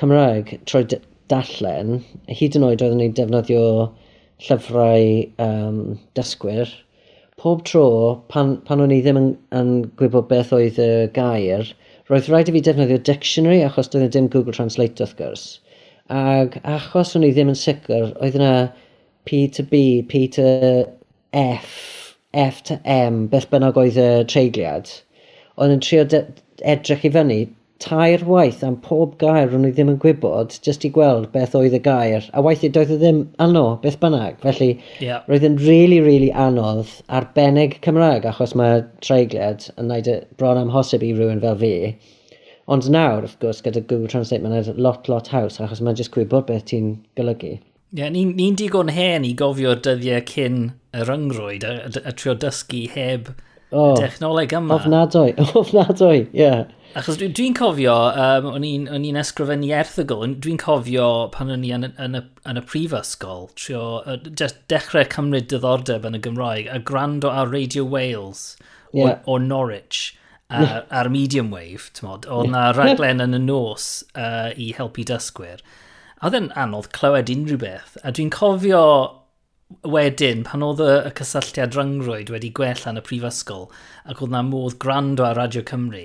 Cymraeg 0.00 0.56
trwy 0.68 0.86
dallen, 1.32 2.00
hyd 2.28 2.56
yn 2.58 2.64
oed 2.68 2.82
oeddwn 2.84 3.04
i'n 3.04 3.16
defnyddio 3.16 3.66
llyfrau 4.42 5.04
um, 5.44 5.76
dysgwyr, 6.18 6.70
pob 7.38 7.62
tro 7.68 7.86
pan, 8.32 8.56
pan 8.66 8.82
o'n 8.82 8.94
i 8.94 9.00
ddim 9.04 9.20
yn, 9.20 9.28
yn 9.54 9.70
gwybod 10.00 10.28
beth 10.30 10.52
oedd 10.56 10.80
y 10.82 10.90
gair, 11.14 11.70
Roedd 12.12 12.26
rhaid 12.28 12.50
i 12.50 12.52
fi 12.52 12.60
defnyddio 12.60 12.98
dictionary 13.08 13.62
achos 13.64 13.88
doedd 13.88 14.02
e 14.04 14.08
dim 14.12 14.26
Google 14.32 14.52
Translate 14.52 15.00
wrth 15.00 15.14
gwrs. 15.16 15.44
Ac 16.12 16.58
achos 16.68 17.14
o'n 17.16 17.24
i 17.24 17.30
ddim 17.32 17.48
yn 17.48 17.56
sicr, 17.56 18.10
oedd 18.20 18.36
yna 18.36 18.50
P 19.24 19.46
to 19.56 19.64
B, 19.70 20.02
P 20.10 20.26
to 20.36 20.44
F, 21.32 21.70
F 22.36 22.60
to 22.68 22.76
M, 22.84 23.22
beth 23.32 23.48
bynnag 23.48 23.80
oedd 23.80 23.96
y 23.96 24.10
treigliad. 24.28 24.92
Oedd 25.56 25.72
yn 25.78 25.84
trio 25.86 26.04
edrych 26.74 27.08
i 27.08 27.12
fyny 27.16 27.38
tair 27.82 28.22
waith 28.28 28.62
am 28.66 28.76
pob 28.84 29.16
gair 29.18 29.52
o'n 29.56 29.66
i 29.66 29.72
ddim 29.74 29.90
yn 29.92 29.98
gwybod, 30.02 30.54
jyst 30.64 30.86
i 30.86 30.90
gweld 30.94 31.28
beth 31.34 31.56
oedd 31.58 31.74
y 31.74 31.80
gair, 31.82 32.28
a 32.32 32.42
waith 32.44 32.62
i 32.66 32.70
doedd 32.72 32.94
o 32.94 32.98
ddim 33.00 33.20
ano, 33.42 33.64
beth 33.82 33.98
bynnag. 34.02 34.38
Felly, 34.44 34.70
yeah. 35.02 35.26
roedd 35.30 35.46
yn 35.48 35.58
really, 35.62 35.98
really 36.04 36.30
anodd 36.46 36.94
arbennig 37.10 37.80
Cymraeg, 37.84 38.28
achos 38.30 38.54
mae 38.58 38.84
treigliad 39.04 39.68
yn 39.74 39.90
gwneud 39.90 40.10
y 40.12 40.16
bron 40.38 40.62
amhosib 40.62 41.04
i 41.06 41.12
rhywun 41.16 41.42
fel 41.42 41.58
fi. 41.62 41.74
Ond 42.70 42.86
nawr, 42.94 43.26
wrth 43.26 43.38
gwrs, 43.42 43.62
gyda 43.66 43.82
Google 43.82 44.10
Translate, 44.12 44.44
mae'n 44.44 44.78
lot, 44.78 45.10
lot 45.10 45.32
haws, 45.34 45.58
achos 45.60 45.82
mae'n 45.82 45.98
jyst 45.98 46.14
gwybod 46.14 46.46
beth 46.48 46.68
ti'n 46.70 46.94
golygu. 47.18 47.56
Ie, 47.92 47.98
yeah, 48.00 48.12
ni'n 48.12 48.36
ni, 48.38 48.52
digon 48.56 48.92
hen 48.94 49.26
i 49.28 49.34
gofio 49.36 49.74
dyddiau 49.76 50.22
cyn 50.30 50.60
y 50.96 51.02
ryngrwyd 51.08 51.66
a, 51.68 51.72
a, 51.90 52.04
a 52.08 52.12
trio 52.16 52.32
dysgu 52.38 52.86
heb 52.94 53.34
oh, 53.72 53.90
y 53.90 53.98
dechnoleg 53.98 54.54
yma. 54.56 54.78
Ofnadwy, 54.78 55.34
ofnadwy, 55.60 56.22
ie. 56.30 56.38
Yeah. 56.44 56.62
Achos 56.92 57.16
dwi'n 57.16 57.32
dwi 57.32 57.46
cofio, 57.56 57.92
um, 58.20 58.46
o'n 58.52 58.64
i'n 58.68 59.16
ysgrifennu 59.16 59.70
erthygol, 59.72 60.34
dwi'n 60.44 60.58
cofio 60.60 61.06
pan 61.32 61.52
o'n 61.54 61.62
i 61.64 61.70
yn, 61.72 61.86
yn, 61.90 62.18
y, 62.18 62.20
yn 62.50 62.60
y 62.60 62.62
prifysgol, 62.68 63.46
trio 63.56 63.84
uh, 64.04 64.18
dechrau 64.68 65.06
cymryd 65.14 65.48
diddordeb 65.48 66.04
yn 66.08 66.18
y 66.18 66.20
Gymraeg, 66.26 66.68
a 66.68 66.76
gwrando 66.90 67.30
ar 67.32 67.48
Radio 67.48 67.86
Wales 67.88 68.58
yeah. 68.92 69.22
o, 69.24 69.36
o 69.36 69.38
Norwich 69.40 70.10
ar, 70.52 70.82
ar 70.90 71.08
medium 71.08 71.48
wave, 71.54 71.88
tymod, 71.96 72.28
oedd 72.28 72.50
yeah. 72.50 72.56
na 72.58 72.64
raglen 72.76 73.24
yn 73.24 73.38
y 73.38 73.40
nos 73.46 73.88
uh, 74.12 74.52
i 74.52 74.74
helpu 74.76 75.06
dysgwyr. 75.08 75.64
A 76.20 76.28
oedd 76.28 76.36
yn 76.42 76.50
anodd 76.60 76.90
clywed 76.92 77.32
unrhyw 77.32 77.60
beth, 77.62 77.96
a 78.04 78.12
dwi'n 78.12 78.32
cofio 78.34 78.82
wedyn, 79.88 80.44
pan 80.44 80.64
oedd 80.66 80.84
y 80.84 81.14
cysylltiad 81.22 81.78
ryngrwyd 81.78 82.34
wedi 82.34 82.52
gwella 82.52 82.92
yn 82.92 83.00
y 83.00 83.04
prifysgol, 83.06 83.70
ac 84.04 84.20
oedd 84.20 84.36
na 84.36 84.44
modd 84.44 84.76
gwrando 84.82 85.24
ar 85.24 85.40
Radio 85.40 85.64
Cymru, 85.72 86.04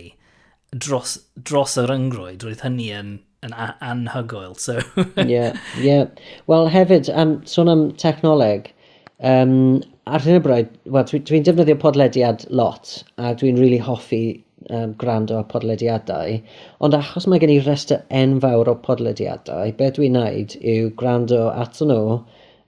dros, 0.72 1.18
dros 1.36 1.78
y 1.80 1.86
ryngrwyd, 1.88 2.44
roedd 2.46 2.64
hynny 2.66 2.90
yn, 2.96 3.14
yn 3.46 3.54
anhygoel. 3.58 4.56
So. 4.60 4.80
yeah, 5.24 5.58
yeah. 5.82 6.08
Wel, 6.48 6.70
hefyd, 6.74 7.12
um, 7.14 7.38
sôn 7.48 7.72
am 7.72 7.86
technoleg, 8.00 8.72
um, 9.20 9.80
ar 10.08 10.24
hyn 10.24 10.40
o 10.40 10.44
bryd, 10.44 10.74
well, 10.86 11.08
dwi'n 11.08 11.26
dwi, 11.28 11.42
defnyddio 11.46 11.78
podlediad 11.82 12.46
lot, 12.50 12.98
a 13.18 13.34
dwi'n 13.40 13.60
really 13.62 13.80
hoffi 13.84 14.22
um, 14.70 14.94
gwrando 15.00 15.40
ar 15.40 15.48
podlediadau, 15.52 16.40
ond 16.84 16.98
achos 16.98 17.28
mae 17.28 17.42
gen 17.44 17.54
i 17.54 17.60
rester 17.64 18.04
enfawr 18.22 18.72
o 18.72 18.78
podlediadau, 18.88 19.74
beth 19.80 19.98
dwi'n 19.98 20.18
neud 20.18 20.58
yw 20.62 20.92
gwrando 21.00 21.48
ato 21.52 21.88
nhw 21.88 22.20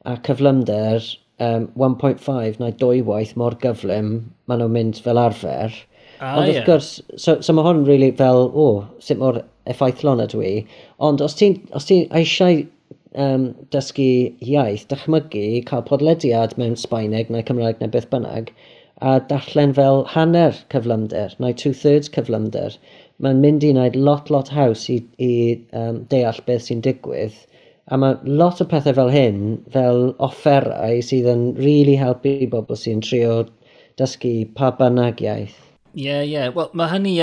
a 0.08 0.16
cyflymder 0.26 1.04
um, 1.44 1.68
1.5 1.76 2.60
neu 2.62 2.76
dwy 2.82 3.04
waith 3.06 3.36
mor 3.40 3.58
gyflym 3.64 4.12
maen 4.48 4.64
nhw'n 4.64 4.76
mynd 4.76 5.02
fel 5.06 5.22
arfer, 5.22 5.76
Ah, 6.20 6.36
Ond 6.40 6.50
wrth 6.52 6.66
gwrs, 6.68 6.88
so, 7.16 7.38
so 7.40 7.54
mae 7.56 7.64
hwn 7.64 7.86
really 7.88 8.10
fel, 8.20 8.50
o, 8.50 8.64
oh, 8.66 8.80
sut 9.04 9.22
mor 9.22 9.38
effeithlon 9.72 10.20
ydw 10.26 10.42
i. 10.44 10.54
Ond 11.10 11.24
os 11.24 11.38
ti'n 11.40 11.56
ti 11.86 12.00
eisiau 12.20 12.66
um, 13.26 13.46
dysgu 13.76 14.10
iaith, 14.44 14.84
dychmygu, 14.92 15.44
cael 15.70 15.86
podlediad 15.88 16.58
mewn 16.60 16.76
Sbaeneg 16.80 17.32
neu 17.32 17.46
Cymraeg 17.48 17.80
neu 17.80 17.92
beth 17.94 18.10
bynnag, 18.12 18.52
a 19.00 19.20
darllen 19.30 19.72
fel 19.78 20.04
hanner 20.16 20.58
cyflymder, 20.74 21.38
neu 21.40 21.56
two-thirds 21.62 22.12
cyflymder, 22.18 22.76
mae'n 23.24 23.40
mynd 23.46 23.64
i 23.64 23.72
wneud 23.72 23.96
lot, 24.10 24.28
lot 24.34 24.52
haws 24.56 24.90
i, 24.92 25.00
i 25.24 25.32
um, 25.84 26.04
deall 26.12 26.44
beth 26.50 26.68
sy'n 26.68 26.84
digwydd. 26.84 27.38
A 27.90 27.98
mae 27.98 28.20
lot 28.28 28.60
o 28.62 28.68
pethau 28.70 29.00
fel 29.00 29.14
hyn, 29.16 29.40
fel 29.74 30.12
offerau 30.28 31.00
sydd 31.06 31.32
yn 31.32 31.48
really 31.64 31.96
helpu 32.04 32.36
bobl 32.52 32.78
sy'n 32.78 33.02
trio 33.08 33.46
dysgu 34.00 34.36
pa 34.60 34.76
bynnag 34.84 35.24
iaith. 35.26 35.69
Ie, 35.96 36.06
yeah, 36.06 36.22
ie. 36.24 36.32
Yeah. 36.36 36.54
Wel, 36.56 36.70
mae 36.78 36.92
hynny... 36.94 37.16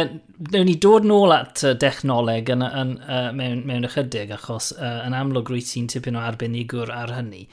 Newn 0.53 0.67
ni 0.69 0.75
dod 0.83 1.07
nôl 1.09 1.33
at 1.33 1.63
uh, 1.65 1.73
dechnoleg 1.81 2.51
yn, 2.53 2.65
yn, 2.67 2.93
uh, 3.07 3.31
mewn, 3.37 3.63
mewn 3.69 3.87
ychydig, 3.89 4.35
achos 4.37 4.73
uh, 4.77 5.01
yn 5.07 5.17
amlwg 5.17 5.49
rwy 5.53 5.63
ti'n 5.65 5.87
tipyn 5.93 6.19
o 6.19 6.25
arbenigwr 6.27 6.93
ar 6.93 7.15
hynny. 7.17 7.47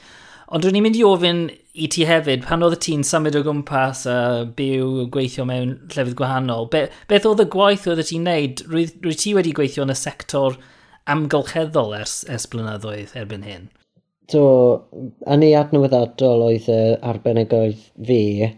Ond 0.54 0.66
rwy'n 0.66 0.76
i'n 0.78 0.84
mynd 0.86 0.98
i 1.00 1.06
ofyn 1.08 1.46
i 1.80 1.88
ti 1.90 2.04
hefyd, 2.06 2.44
pan 2.46 2.66
oedd 2.66 2.76
ti'n 2.84 3.06
symud 3.08 3.38
o 3.40 3.44
gwmpas 3.46 4.04
a 4.12 4.18
uh, 4.42 4.42
byw 4.58 5.08
gweithio 5.14 5.46
mewn 5.50 5.78
llefydd 5.94 6.18
gwahanol, 6.20 6.68
be, 6.74 6.84
beth 7.10 7.30
oedd 7.30 7.46
y 7.46 7.48
gwaith 7.56 7.88
oedd 7.90 8.04
ti'n 8.10 8.28
neud? 8.28 8.66
Rwy, 8.68 8.90
rwy 9.06 9.16
ti 9.22 9.34
wedi 9.38 9.54
gweithio 9.56 9.86
yn 9.88 9.94
y 9.94 9.98
sector 9.98 10.60
amgylcheddol 11.10 11.96
ers, 11.98 12.20
ers 12.32 12.50
blynyddoedd 12.52 13.16
erbyn 13.20 13.48
hyn? 13.48 13.70
Do, 14.32 14.44
yn 15.30 15.46
ei 15.46 15.56
adnewyddiadol 15.60 16.46
oedd 16.50 16.68
y 16.72 16.82
arbenigoedd 17.14 17.88
fi, 18.08 18.52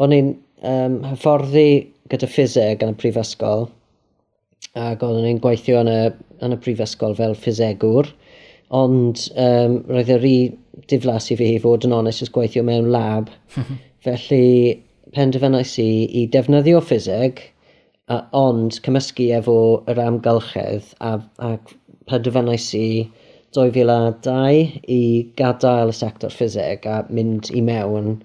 o'n 0.00 0.14
i'n 0.16 0.30
um, 0.60 1.00
hyfforddi 1.10 1.66
gyda 2.10 2.28
ffiseg 2.30 2.82
yn 2.84 2.94
y 2.94 2.98
prifysgol 3.00 3.68
ac 4.78 5.02
oeddwn 5.02 5.28
i'n 5.30 5.42
gweithio 5.42 5.80
yn 5.82 5.90
y, 5.90 6.00
yn 6.44 6.56
y 6.56 6.58
prifysgol 6.64 7.16
fel 7.18 7.36
ffisegwr 7.38 8.10
ond 8.80 9.24
um, 9.34 9.80
roedd 9.90 10.12
yr 10.14 10.26
un 10.30 10.84
diflas 10.90 11.30
i 11.34 11.36
fi 11.38 11.52
fod 11.62 11.86
yn 11.86 11.94
onest 11.96 12.24
ys 12.24 12.32
gweithio 12.34 12.62
mewn 12.66 12.90
lab 12.94 13.30
felly 14.06 14.44
penderfynais 15.16 15.72
i 15.82 15.90
i 16.20 16.26
defnyddio 16.34 16.82
ffiseg 16.84 17.42
a, 18.10 18.20
ond 18.36 18.78
cymysgu 18.84 19.30
efo 19.38 19.56
yr 19.90 20.02
amgylchedd 20.04 20.94
a, 21.02 21.16
a 21.42 21.50
penderfynais 22.10 22.68
i 22.78 22.86
2002 23.56 24.82
i 24.94 25.00
gadael 25.38 25.90
y 25.90 25.96
sector 26.00 26.34
ffiseg 26.34 26.86
a 26.86 27.00
mynd 27.10 27.50
i 27.50 27.62
mewn 27.66 28.20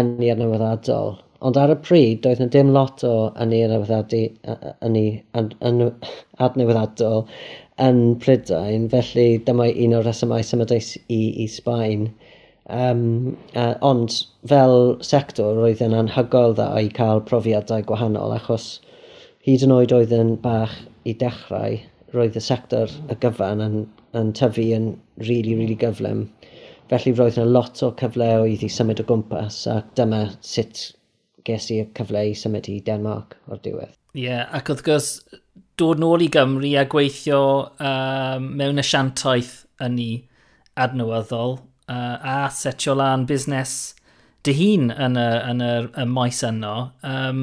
yn 0.00 0.14
i 0.24 0.30
adnewyddiadol. 0.32 1.18
Ond 1.40 1.56
ar 1.56 1.70
y 1.72 1.76
pryd, 1.80 2.18
doedd 2.24 2.42
yna 2.42 2.52
dim 2.52 2.70
lot 2.74 3.02
o 3.08 3.14
yn 3.40 3.54
ynni'r 3.56 3.84
adnewyddadol 6.46 7.22
yn 7.80 8.00
Prydain, 8.20 8.84
felly 8.92 9.24
dyma 9.46 9.70
un 9.84 9.94
o'r 9.96 10.04
resymau 10.04 10.44
symudais 10.44 10.90
i, 11.08 11.20
i 11.44 11.46
Sbaen. 11.48 12.10
Um, 12.70 13.38
uh, 13.54 13.72
ond 13.80 14.18
fel 14.52 14.76
sector, 15.06 15.56
roedd 15.56 15.80
yn 15.86 15.96
anhygoel 16.02 16.54
dda 16.58 16.68
i 16.84 16.92
cael 17.00 17.24
profiadau 17.32 17.88
gwahanol, 17.88 18.36
achos 18.36 18.68
hyd 19.48 19.64
yn 19.64 19.74
oed 19.78 19.96
oedd 19.96 20.12
yn 20.14 20.36
bach 20.44 20.76
i 21.08 21.16
dechrau, 21.24 21.80
roedd 22.12 22.36
y 22.36 22.44
sector 22.44 22.92
y 23.08 23.16
gyfan 23.24 23.64
yn, 23.64 23.82
yn 24.12 24.36
tyfu 24.36 24.68
yn 24.76 24.92
rili, 24.92 25.24
really, 25.24 25.58
really 25.62 25.80
gyflym. 25.80 26.26
Felly 26.92 27.16
roedd 27.16 27.40
yna 27.40 27.48
lot 27.56 27.80
o 27.86 27.94
cyfleoedd 28.04 28.68
i 28.68 28.72
symud 28.76 29.00
o 29.00 29.08
gwmpas, 29.08 29.64
a 29.72 29.80
dyma 29.96 30.26
sut 30.44 30.90
ges 31.46 31.70
i'r 31.74 31.90
cyfle 31.96 32.24
i 32.30 32.34
symud 32.38 32.68
i 32.70 32.80
Denmark 32.86 33.36
o'r 33.48 33.62
diwedd. 33.64 33.94
Ie, 34.16 34.24
yeah, 34.26 34.48
ac 34.56 34.72
wrth 34.72 34.84
gwrs, 34.86 35.10
dod 35.80 36.00
nôl 36.02 36.24
i 36.24 36.28
Gymru 36.32 36.74
a 36.76 36.84
gweithio 36.90 37.40
um, 37.78 38.50
mewn 38.58 38.82
asiantaeth 38.82 39.54
yn 39.84 39.96
ni 39.96 40.10
adnewyddol 40.80 41.56
uh, 41.56 42.16
a 42.18 42.36
setio 42.54 42.96
lan 42.98 43.26
busnes 43.28 43.94
dy 44.46 44.54
hun 44.56 44.90
yn 44.92 45.18
y, 45.20 45.28
yn 45.52 45.64
y, 45.64 45.72
y 46.02 46.06
maes 46.08 46.42
yno. 46.46 46.74
Um, 47.06 47.42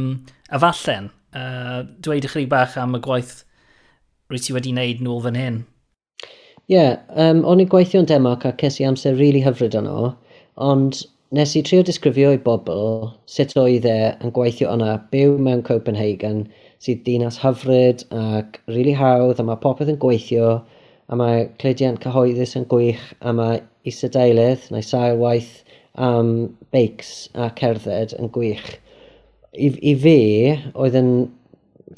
a 0.50 0.60
fallen, 0.62 1.12
uh, 1.38 1.82
dweud 2.04 2.28
ychydig 2.28 2.52
bach 2.52 2.78
am 2.82 2.98
y 2.98 3.02
gwaith 3.04 3.42
rwy 4.32 4.42
ti 4.44 4.56
wedi 4.56 4.74
wneud 4.76 5.04
nôl 5.06 5.22
fan 5.26 5.40
hyn. 5.40 5.60
Ie, 6.68 6.76
yeah, 6.76 6.98
um, 7.16 7.46
o'n 7.48 7.62
i'n 7.64 7.70
gweithio 7.72 8.02
yn 8.04 8.10
Denmark 8.10 8.44
a 8.48 8.54
ces 8.60 8.82
i 8.82 8.88
amser 8.88 9.16
rili 9.16 9.38
really 9.38 9.46
hyfryd 9.46 9.78
yno, 9.80 10.16
ond 10.60 11.06
nes 11.36 11.56
i 11.60 11.62
trio 11.68 11.84
disgrifio 11.84 12.30
i 12.32 12.38
bobl 12.40 13.10
sut 13.28 13.52
oedd 13.60 13.86
e 13.90 13.96
yn 14.24 14.32
gweithio 14.36 14.70
yna 14.72 14.94
byw 15.12 15.34
mewn 15.44 15.64
Copenhagen 15.68 16.46
sydd 16.84 17.02
dinas 17.04 17.40
hyfryd 17.42 18.06
ac 18.16 18.62
rili 18.70 18.78
really 18.78 18.94
hawdd 18.96 19.42
a 19.44 19.46
mae 19.48 19.60
popeth 19.66 19.92
yn 19.92 20.00
gweithio 20.04 20.54
a 21.12 21.18
mae 21.20 21.42
cleidiant 21.60 22.00
cyhoeddus 22.04 22.56
yn 22.60 22.68
gwych 22.72 23.04
a 23.20 23.34
mae 23.36 23.60
isadeilydd 23.92 24.70
neu 24.72 24.86
sail 24.88 25.20
waith 25.20 25.52
am 26.08 26.32
beics 26.72 27.12
a 27.36 27.50
cerdded 27.60 28.16
yn 28.16 28.32
gwych. 28.32 28.70
I, 29.52 29.72
i 29.92 29.94
fi, 30.00 30.18
oedd 30.80 30.96
yn 31.00 31.12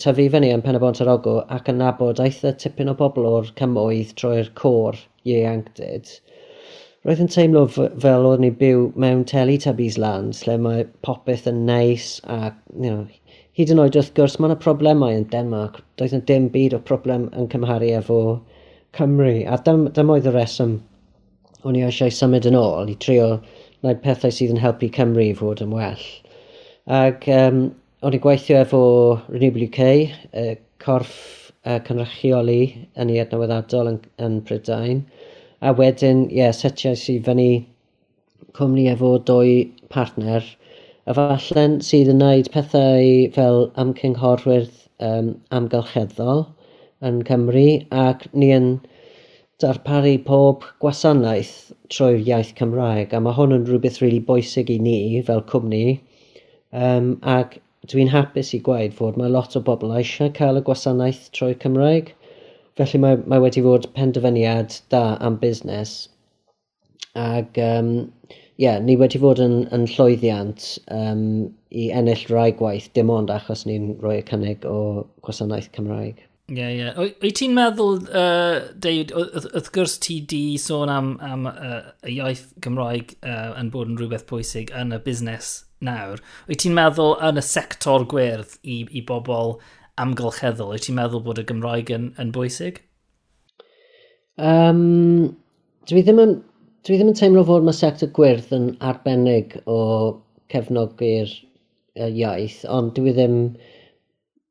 tyfu 0.02 0.26
fyny 0.34 0.50
yn 0.56 0.64
Pen 0.66 0.80
y 0.80 0.82
Bont 0.82 1.02
Arogo 1.04 1.40
ac 1.54 1.70
yn 1.70 1.82
nabod 1.84 2.22
eitha 2.24 2.56
tipyn 2.64 2.90
o 2.90 2.98
bobl 2.98 3.30
o'r 3.30 3.54
cymoedd 3.60 4.16
trwy'r 4.18 4.50
cor 4.58 4.98
ieuenctid 5.28 6.16
roedd 7.08 7.22
yn 7.24 7.32
teimlo 7.32 7.66
fel 7.72 8.28
oedd 8.28 8.44
ni 8.44 8.50
byw 8.62 8.90
mewn 9.00 9.24
Teletubbies 9.30 9.98
land, 10.02 10.36
lle 10.46 10.58
mae 10.60 10.86
popeth 11.06 11.48
yn 11.50 11.64
neis 11.70 12.18
a, 12.28 12.52
you 12.76 12.90
know, 12.90 13.08
hyd 13.60 13.72
yn 13.74 13.82
oed 13.84 13.98
wrth 14.00 14.14
gwrs, 14.18 14.38
mae 14.40 14.52
yna 14.52 14.60
problemau 14.64 15.16
yn 15.16 15.28
Denmark. 15.32 15.82
Doedd 16.00 16.16
yn 16.18 16.26
dim 16.28 16.48
byd 16.54 16.76
o 16.78 16.82
problem 16.92 17.28
yn 17.36 17.50
cymharu 17.52 17.92
efo 17.98 18.20
Cymru. 18.96 19.34
A 19.48 19.60
dyma 19.66 20.16
oedd 20.16 20.30
y 20.30 20.34
reswm 20.36 20.78
o'n 21.68 21.76
i 21.76 21.84
eisiau 21.88 22.14
symud 22.16 22.48
yn 22.48 22.58
ôl 22.60 22.92
i 22.92 22.96
trio 23.04 23.28
wneud 23.84 24.00
pethau 24.04 24.32
sydd 24.32 24.54
yn 24.56 24.62
helpu 24.64 24.88
Cymru 24.96 25.26
i 25.26 25.36
fod 25.36 25.64
yn 25.66 25.76
well. 25.76 26.06
Ac 27.00 27.28
um, 27.36 27.66
o'n 28.04 28.16
i 28.16 28.22
gweithio 28.24 28.62
efo 28.64 28.82
Renewable 29.28 29.68
UK, 29.68 29.82
uh, 30.32 30.54
corff 30.84 31.18
uh, 31.66 31.80
cynrychioli 31.88 32.62
yn 33.00 33.12
ei 33.12 33.20
adnewyddiadol 33.24 33.92
yn, 33.94 34.00
yn 34.24 34.40
Prydain. 34.48 35.04
A 35.60 35.74
wedyn, 35.76 36.28
ie, 36.30 36.38
yeah, 36.40 36.54
setiais 36.56 37.02
i 37.12 37.18
fyny 37.24 37.50
cwmni 38.56 38.86
efo 38.92 39.18
dwy 39.28 39.56
partner, 39.92 40.46
efallen 41.12 41.80
sydd 41.84 42.12
yn 42.14 42.22
gwneud 42.22 42.50
pethau 42.54 43.10
fel 43.36 43.66
amcynghorwyr 43.84 44.70
um, 45.04 45.34
amgylcheddol 45.60 46.46
yn 47.10 47.20
Cymru, 47.28 47.66
ac 48.06 48.24
ni 48.32 48.54
yn 48.56 48.70
darparu 49.64 50.16
pob 50.30 50.64
gwasanaeth 50.84 51.56
trwy'r 51.92 52.22
iaith 52.24 52.54
Cymraeg, 52.60 53.12
a 53.12 53.20
mae 53.24 53.36
hwn 53.36 53.58
yn 53.58 53.66
rhywbeth 53.68 54.00
rili 54.00 54.14
really 54.14 54.26
bwysig 54.30 54.72
i 54.72 54.78
ni 54.86 55.24
fel 55.28 55.44
cwmni, 55.52 56.00
um, 56.72 57.18
ac 57.36 57.58
dwi'n 57.92 58.12
hapus 58.14 58.54
i 58.56 58.62
gweud 58.64 58.96
fod 58.96 59.20
mae 59.20 59.32
lot 59.36 59.60
o 59.60 59.64
bobl 59.68 59.92
eisiau 60.00 60.32
cael 60.40 60.62
y 60.62 60.64
gwasanaeth 60.72 61.26
trwy 61.36 61.60
Cymraeg, 61.64 62.14
Felly 62.78 63.02
mae, 63.02 63.18
mae 63.26 63.42
wedi 63.44 63.64
fod 63.66 63.90
penderfyniad 63.96 64.78
da 64.94 65.18
am 65.26 65.40
busnes 65.42 66.08
ac 67.18 67.58
um, 67.58 68.12
yeah, 68.60 68.80
ni 68.84 68.96
wedi 69.00 69.20
fod 69.22 69.40
yn, 69.44 69.62
yn 69.76 69.86
llwyddiant 69.90 70.66
um, 70.94 71.22
i 71.72 71.90
ennill 71.96 72.26
rai 72.30 72.50
gwaith 72.60 72.90
dim 72.98 73.12
ond 73.14 73.32
achos 73.34 73.66
ni'n 73.68 73.94
rhoi 74.02 74.20
y 74.20 74.26
cynnig 74.28 74.68
o 74.68 75.06
gwasanaeth 75.26 75.72
Cymraeg. 75.76 76.26
Ie, 76.50 76.58
yeah, 76.58 76.70
ie. 76.74 76.82
Yeah. 76.82 77.00
Wyt 77.24 77.40
ti'n 77.40 77.56
meddwl, 77.56 78.02
uh, 78.10 78.68
David, 78.82 79.14
wrth 79.16 79.72
gwrs 79.76 79.96
ti 80.04 80.20
di 80.28 80.44
sôn 80.62 80.92
am, 80.92 81.14
am 81.24 81.48
uh, 81.52 81.82
y 82.04 82.18
iaith 82.18 82.48
Gymraeg 82.66 83.16
uh, 83.22 83.54
yn 83.60 83.72
bod 83.74 83.92
yn 83.92 84.00
rhywbeth 84.00 84.28
pwysig 84.30 84.74
yn 84.76 84.96
y 84.96 85.02
busnes 85.06 85.54
nawr. 85.86 86.20
Wyt 86.50 86.66
ti'n 86.66 86.76
meddwl 86.76 87.16
yn 87.30 87.40
y 87.40 87.46
sector 87.46 88.08
gwerth 88.12 88.58
i, 88.64 88.82
i 88.92 89.06
bobl 89.06 89.60
amgylcheddol, 90.04 90.74
wyt 90.76 90.88
ti'n 90.88 90.98
meddwl 91.00 91.24
bod 91.26 91.42
y 91.42 91.46
Gymraeg 91.50 91.92
yn, 91.96 92.12
yn 92.22 92.32
bwysig? 92.36 92.80
Um, 94.40 95.36
dwi, 95.92 96.04
ddim 96.06 96.22
yn, 96.24 96.38
dwi 96.88 97.00
ddim 97.00 97.12
yn 97.12 97.20
teimlo 97.20 97.44
fod 97.48 97.68
mae 97.68 97.76
sector 97.76 98.12
gwyrdd 98.16 98.54
yn 98.56 98.72
arbennig 98.92 99.58
o 99.68 99.80
cefnogi'r 100.54 101.34
iaith, 102.08 102.64
ond 102.70 102.96
dwi 102.98 103.14
ddim... 103.18 103.44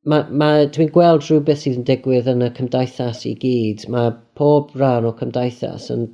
Dwi'n 0.09 0.93
gweld 0.95 1.26
rhywbeth 1.26 1.59
sydd 1.61 1.83
yn 1.83 1.85
digwydd 1.88 2.28
yn 2.31 2.45
y 2.47 2.49
cymdeithas 2.57 3.26
i 3.28 3.35
gyd. 3.43 3.83
Mae 3.93 4.14
pob 4.40 4.71
rhan 4.78 5.05
o 5.05 5.11
cymdeithas 5.19 5.90
yn 5.93 6.07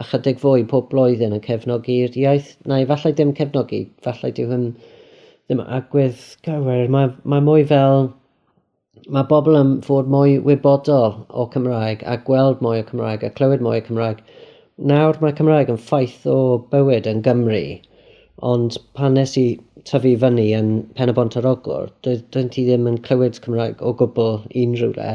ychydig 0.00 0.38
fwy 0.40 0.62
pob 0.70 0.86
blwyddyn 0.88 1.34
yn 1.36 1.42
cefnogi'r 1.44 2.16
iaith. 2.16 2.54
Na, 2.64 2.78
falle 2.88 3.12
dim 3.18 3.34
cefnogi, 3.36 3.82
falle 4.06 4.30
dyw 4.32 4.48
hwn 4.48 4.64
ddim 4.78 5.60
agwedd 5.66 6.22
gywir. 6.46 6.88
Mae, 6.94 7.10
mae 7.28 7.44
mwy 7.44 7.66
fel 7.68 8.08
mae 9.10 9.26
bobl 9.26 9.56
yn 9.58 9.70
fod 9.82 10.10
mwy 10.12 10.36
wybodol 10.46 11.14
o 11.28 11.46
Cymraeg 11.52 12.02
a 12.06 12.14
gweld 12.26 12.60
mwy 12.62 12.82
o 12.82 12.86
Cymraeg 12.86 13.24
a 13.26 13.30
clywed 13.34 13.62
mwy 13.64 13.80
o 13.80 13.84
Cymraeg. 13.86 14.20
Nawr 14.90 15.18
mae 15.22 15.34
Cymraeg 15.38 15.70
yn 15.72 15.80
ffaith 15.80 16.26
o 16.30 16.36
bywyd 16.70 17.08
yn 17.10 17.22
Gymru, 17.26 17.62
ond 18.52 18.76
pan 18.94 19.16
nes 19.18 19.34
i 19.40 19.46
tyfu 19.88 20.12
fyny 20.22 20.44
yn 20.58 20.68
Pen 20.94 21.10
y 21.10 21.14
Bont 21.16 21.36
ar 21.40 21.48
Ogwr, 21.50 21.90
doedd 22.06 22.52
ti 22.54 22.66
ddim 22.68 22.86
yn 22.90 23.00
clywed 23.06 23.40
Cymraeg 23.42 23.82
o 23.82 23.94
gwbl 23.98 24.44
unrhyw 24.62 24.94
le. 24.98 25.14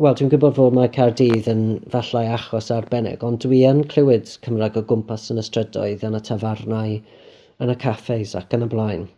Wel, 0.00 0.16
dwi'n 0.18 0.32
gwybod 0.32 0.56
fod 0.58 0.76
mae 0.76 0.90
Cardydd 0.92 1.48
yn 1.52 1.64
fallai 1.92 2.26
achos 2.34 2.68
arbennig, 2.74 3.24
ond 3.24 3.40
dwi 3.44 3.62
yn 3.68 3.84
clywed 3.92 4.34
Cymraeg 4.44 4.76
o 4.80 4.84
gwmpas 4.92 5.30
yn 5.32 5.40
y 5.40 5.46
strydoedd, 5.48 6.04
yn 6.08 6.18
y 6.18 6.20
tafarnau, 6.28 6.98
yn 7.62 7.72
y 7.72 7.78
caffeis 7.80 8.36
ac 8.36 8.52
yn 8.56 8.66
y 8.66 8.70
blaen. 8.72 9.08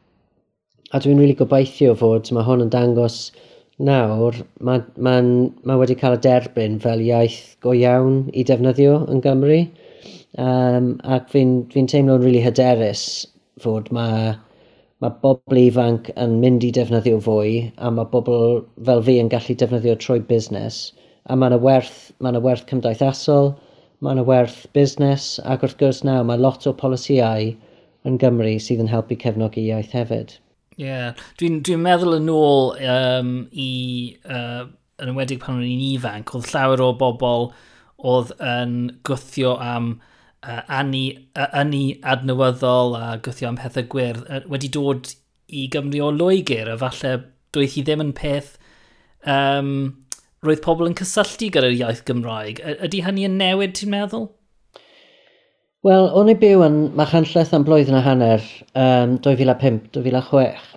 A 0.93 1.01
dwi'n 1.03 1.19
rili 1.19 1.33
really 1.33 1.39
gobeithio 1.43 1.95
fod 1.99 2.31
mae 2.31 2.47
hwn 2.47 2.63
yn 2.69 2.71
dangos 2.71 3.19
nawr 3.79 4.37
mae 4.61 4.83
ma, 4.97 5.15
ma 5.67 5.77
wedi 5.81 5.97
cael 5.99 6.17
y 6.17 6.23
derbyn 6.27 6.79
fel 6.83 7.03
iaith 7.03 7.41
go 7.65 7.75
iawn 7.75 8.21
i 8.33 8.45
defnyddio 8.47 9.01
yn 9.11 9.23
Gymru. 9.25 9.61
Um, 10.39 10.89
ac 11.17 11.29
fi'n 11.31 11.55
fi, 11.73 11.83
teimlo'n 11.91 12.21
rili 12.23 12.39
really 12.39 12.45
hyderus 12.45 13.05
fod 13.63 13.91
mae 13.95 14.35
mae 15.03 15.15
bobl 15.23 15.59
ifanc 15.61 16.11
yn 16.25 16.39
mynd 16.43 16.65
i 16.67 16.71
defnyddio 16.75 17.19
fwy 17.27 17.55
a 17.77 17.91
mae 17.95 18.11
bobl 18.13 18.63
fel 18.89 19.03
fi 19.09 19.19
yn 19.23 19.31
gallu 19.33 19.57
defnyddio 19.63 19.97
trwy 20.05 20.23
busnes 20.31 20.79
a 21.27 21.37
mae 21.37 21.51
yna 21.51 21.59
werth, 21.65 22.13
ma 22.21 22.33
werth 22.47 22.67
cymdeithasol, 22.71 23.55
mae 24.01 24.17
yna 24.17 24.25
werth 24.29 24.65
busnes 24.77 25.29
ac 25.55 25.63
wrth 25.67 25.79
gwrs 25.83 26.03
nawr 26.07 26.27
mae 26.29 26.41
lot 26.41 26.67
o 26.71 26.75
polisiau 26.85 27.51
yn 28.09 28.19
Gymru 28.23 28.55
sydd 28.61 28.83
yn 28.85 28.91
helpu 28.93 29.17
cefnogi 29.23 29.67
iaith 29.71 29.95
hefyd. 29.97 30.35
Ie, 30.75 30.87
yeah. 30.89 31.21
dwi'n 31.39 31.61
dwi 31.67 31.77
meddwl 31.79 32.17
yn 32.19 32.31
ôl 32.33 32.73
um, 32.75 33.35
i, 33.51 33.71
uh, 34.27 34.65
yn 35.03 35.13
ymwedig 35.13 35.43
pan 35.43 35.61
o'n 35.61 35.69
i'n 35.69 35.85
ifanc, 35.93 36.35
oedd 36.35 36.51
llawer 36.51 36.83
o 36.83 36.91
bobl 36.99 37.51
oedd 38.05 38.33
yn 38.43 38.75
gwythio 39.07 39.55
am 39.63 39.93
uh, 40.43 40.63
anu, 40.81 41.05
uh, 41.39 41.49
adnewyddol 42.13 42.99
a 42.99 43.15
gwythio 43.25 43.53
am 43.53 43.61
pethau 43.61 43.87
gwyrdd 43.95 44.25
uh, 44.27 44.43
wedi 44.51 44.73
dod 44.75 45.15
i 45.55 45.69
Gymru 45.71 46.03
o 46.05 46.11
Loegr, 46.15 46.73
a 46.73 46.79
falle 46.81 47.15
doedd 47.55 47.77
hi 47.77 47.85
ddim 47.87 48.03
yn 48.09 48.15
peth 48.17 48.57
um, 49.31 49.71
roedd 50.45 50.63
pobl 50.65 50.91
yn 50.91 50.97
cysylltu 50.99 51.51
gyda'r 51.55 51.77
iaith 51.79 52.03
Gymraeg. 52.09 52.61
Ydy 52.85 53.05
hynny 53.07 53.29
yn 53.29 53.39
newid, 53.41 53.77
ti'n 53.79 53.95
meddwl? 53.95 54.29
Wel, 55.85 56.07
o'n 56.17 56.31
i 56.33 56.35
byw 56.41 56.63
yn 56.65 56.77
Machynlleth 56.97 57.51
am 57.53 57.65
blwyddyn 57.67 57.99
a 57.99 58.01
hanner, 58.07 58.45
um, 58.81 59.19
2005-2006. 59.27 60.71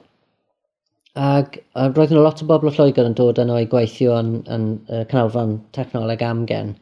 Ac, 1.27 1.55
ac 1.79 1.95
roedd 1.95 2.11
yna 2.11 2.25
lot 2.25 2.43
o 2.43 2.47
bobl 2.49 2.67
o 2.67 2.73
Lloegr 2.75 3.07
yn 3.07 3.15
dod 3.15 3.39
yno 3.39 3.55
i 3.55 3.69
gweithio 3.71 4.17
yn, 4.19 4.33
yn 4.51 4.65
uh, 4.89 5.05
canolfan 5.07 5.53
technoleg 5.77 6.25
amgen. 6.27 6.73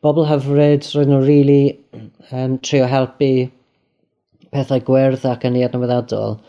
Bobl 0.00 0.24
hyfryd, 0.30 0.88
roedd 0.96 1.12
nhw'n 1.12 1.26
rili 1.26 1.58
really, 1.58 2.08
um, 2.30 2.56
trio 2.64 2.88
helpu 2.88 3.30
pethau 4.48 4.80
gwerth 4.88 5.28
ac 5.28 5.44
yn 5.50 5.60
ei 5.60 5.68
adnobyddadol. 5.68 6.40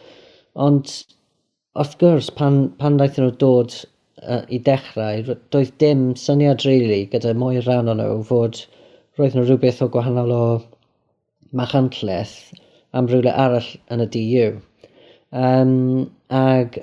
Ond, 0.69 0.97
wrth 1.75 1.99
gwrs, 1.99 2.31
pan, 2.39 2.63
pan 2.79 2.95
daeth 3.03 3.19
nhw 3.19 3.35
dod 3.43 3.75
uh, 4.23 4.45
i 4.47 4.63
dechrau, 4.71 5.35
doedd 5.51 5.75
dim 5.83 6.13
syniad 6.15 6.63
rili 6.63 6.87
really, 6.87 7.05
gyda 7.11 7.35
mwy 7.35 7.59
rhan 7.59 7.91
o'n 7.91 8.05
nhw 8.05 8.19
fod 8.31 8.63
roedd 9.19 9.35
nhw 9.35 9.49
rhywbeth 9.49 9.83
o 9.83 9.91
gwahanol 9.91 10.37
o 10.39 10.43
Machynlleth 11.55 12.53
am 12.93 13.07
rhywle 13.09 13.33
arall 13.33 13.69
yn 13.93 14.03
y 14.03 14.07
DU. 14.13 14.45
Um, 15.31 15.73
ag 16.33 16.79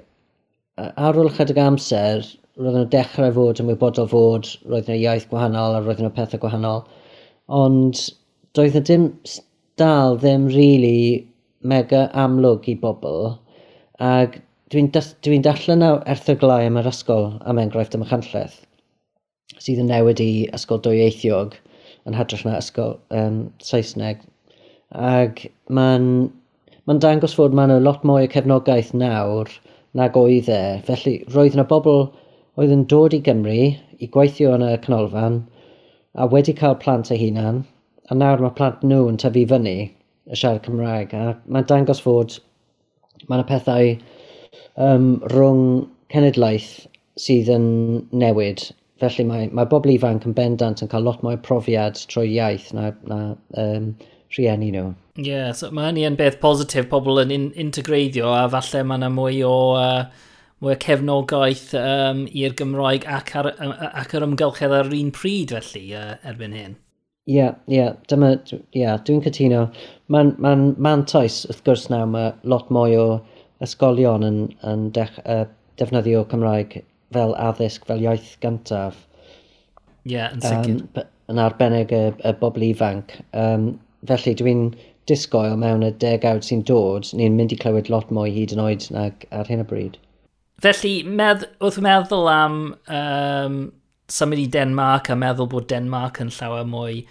ar 0.78 1.18
ôl 1.20 1.32
chydig 1.36 1.60
amser, 1.62 2.26
roedden 2.58 2.84
nhw 2.84 2.90
dechrau 2.92 3.32
fod 3.36 3.62
ymwybodol 3.62 4.10
fod 4.12 4.50
roedden 4.66 4.94
nhw 4.94 5.00
iaith 5.02 5.28
gwahanol 5.30 5.78
a 5.78 5.82
roedden 5.84 6.08
nhw 6.08 6.14
pethau 6.18 6.42
gwahanol. 6.42 6.84
Ond 7.62 8.02
doedd 8.58 8.78
nhw 8.78 8.84
dim 8.90 9.08
dal 9.80 10.20
ddim 10.22 10.46
really 10.52 11.26
mega 11.62 12.06
amlwg 12.26 12.70
i 12.72 12.76
bobl. 12.82 13.34
Ag 14.02 14.40
dwi'n 14.72 14.92
dwi, 14.94 15.02
dwi 15.26 15.42
darllen 15.46 15.82
nawr 15.84 16.00
erthyglau 16.10 16.66
am 16.66 16.80
yr 16.80 16.90
ysgol 16.90 17.28
am 17.46 17.60
enghraifft 17.62 17.94
y 17.98 18.02
chanlleth 18.10 18.62
sydd 19.62 19.80
yn 19.82 19.90
newid 19.90 20.20
i 20.22 20.30
ysgol 20.56 20.80
dwyieithiog 20.84 21.54
yn 22.08 22.16
hytrach 22.18 22.44
na 22.46 22.56
ysgol 22.58 22.96
um, 23.14 23.38
Saesneg 23.62 24.24
Ac 24.96 25.42
mae'n 25.68 26.06
ma 26.88 26.94
dangos 27.04 27.34
fod 27.36 27.54
maen 27.58 27.74
lot 27.84 28.04
mwy 28.08 28.24
o 28.24 28.32
cefnogaeth 28.32 28.94
nawr 28.96 29.50
nag 29.98 30.16
oedd 30.16 30.48
e. 30.52 30.62
Felly 30.86 31.18
roedd 31.34 31.56
yna 31.58 31.66
bobl 31.68 32.06
oedd 32.56 32.72
yn 32.72 32.86
dod 32.92 33.16
i 33.16 33.20
Gymru 33.24 33.58
i 34.00 34.08
gweithio 34.12 34.54
yn 34.56 34.64
y 34.64 34.72
canolfan 34.84 35.42
a 36.16 36.28
wedi 36.32 36.54
cael 36.56 36.78
plant 36.80 37.10
eu 37.12 37.20
hunan 37.20 37.62
a 38.08 38.16
nawr 38.16 38.42
mae 38.44 38.56
plant 38.56 38.84
nhw 38.84 39.10
yn 39.10 39.20
tyfu 39.20 39.44
fyny 39.52 39.76
y 39.76 40.38
siarad 40.40 40.64
Cymraeg 40.64 41.12
a 41.16 41.24
mae'n 41.44 41.68
dangos 41.72 42.00
fod 42.04 42.38
mae 43.26 43.38
yna 43.38 43.46
pethau 43.50 43.92
um, 44.86 45.08
rhwng 45.32 45.62
cenedlaeth 46.14 46.72
sydd 47.20 47.52
yn 47.52 47.68
newid 48.24 48.64
felly 49.02 49.26
mae, 49.28 49.48
mae 49.52 49.68
bobl 49.68 49.92
ifanc 49.92 50.24
yn 50.28 50.36
bendant 50.36 50.82
yn 50.84 50.92
cael 50.92 51.04
lot 51.08 51.24
mwy 51.24 51.36
profiad 51.44 52.00
trwy 52.12 52.30
iaith 52.38 52.70
na, 52.76 52.92
na 53.10 53.20
um, 53.60 53.90
rhieni 54.36 54.70
nhw. 54.74 54.92
Ie, 55.16 55.26
yeah, 55.30 55.50
so 55.56 55.70
mae 55.74 55.90
hynny 55.90 56.06
yn 56.08 56.16
beth 56.18 56.38
positif, 56.42 56.88
pobl 56.92 57.22
yn 57.22 57.34
in 57.34 57.50
integreiddio 57.66 58.30
a 58.36 58.46
falle 58.52 58.82
mae 58.84 59.00
yna 59.00 59.10
mwy 59.12 59.42
o 59.48 59.56
uh, 59.78 60.24
mwy 60.64 60.74
o 60.74 60.80
cefnogaeth 60.80 61.70
um, 61.80 62.24
i'r 62.32 62.56
Gymraeg 62.56 63.06
ac 63.18 63.34
ar, 63.40 63.50
ac 63.86 64.16
ar 64.16 64.26
ymgylchedd 64.26 64.74
ar 64.76 64.92
un 64.96 65.12
pryd 65.16 65.54
felly 65.56 65.86
uh, 65.96 66.16
erbyn 66.28 66.56
hyn. 66.56 66.76
Ie, 67.26 67.34
yeah, 67.40 67.56
ie, 67.66 67.80
yeah, 67.80 67.94
dyma, 68.10 68.34
ie, 68.54 68.60
yeah, 68.78 69.00
dwi'n 69.02 69.24
cytuno. 69.24 69.64
Mae'n 70.14 70.36
ma 70.38 70.52
n, 70.54 70.68
ma 70.76 70.92
mantais, 70.92 71.40
wrth 71.50 71.64
gwrs 71.66 71.88
nawr, 71.90 72.06
mae 72.12 72.30
lot 72.46 72.70
mwy 72.72 72.94
o 73.00 73.06
ysgolion 73.64 74.24
yn, 74.26 74.38
yn 74.68 74.86
dech, 74.94 75.16
uh, 75.24 75.44
defnyddio 75.80 76.22
Cymraeg 76.30 76.78
fel 77.16 77.34
addysg, 77.40 77.84
fel 77.88 78.04
iaith 78.04 78.36
gyntaf. 78.44 79.02
Ie, 80.06 80.14
yeah, 80.14 80.32
yn 80.36 80.44
sicr. 80.44 80.80
Um, 80.84 81.12
yn 81.32 81.42
arbennig 81.42 81.90
y, 81.90 82.04
y 82.22 82.32
bobl 82.40 82.62
ifanc. 82.68 83.16
Um, 83.34 83.72
felly 84.08 84.34
dwi'n 84.38 84.68
disgoel 85.10 85.58
mewn 85.60 85.84
y 85.86 85.92
degawd 86.02 86.46
sy'n 86.46 86.64
dod, 86.66 87.08
ni'n 87.14 87.36
mynd 87.38 87.54
i 87.54 87.60
clywed 87.60 87.90
lot 87.92 88.10
mwy 88.14 88.32
hyd 88.34 88.54
yn 88.56 88.62
oed 88.64 88.88
nag 88.94 89.26
ar 89.30 89.50
hyn 89.50 89.62
o 89.62 89.68
bryd. 89.68 90.00
Felly, 90.64 90.94
medd, 91.04 91.44
wrth 91.60 91.78
meddwl 91.84 92.30
am 92.32 92.58
um, 92.88 93.60
symud 94.08 94.40
i 94.40 94.48
Denmark 94.50 95.10
a 95.12 95.16
meddwl 95.18 95.50
bod 95.52 95.68
Denmark 95.70 96.22
yn 96.24 96.32
llawer 96.32 96.66
mwy 96.68 97.04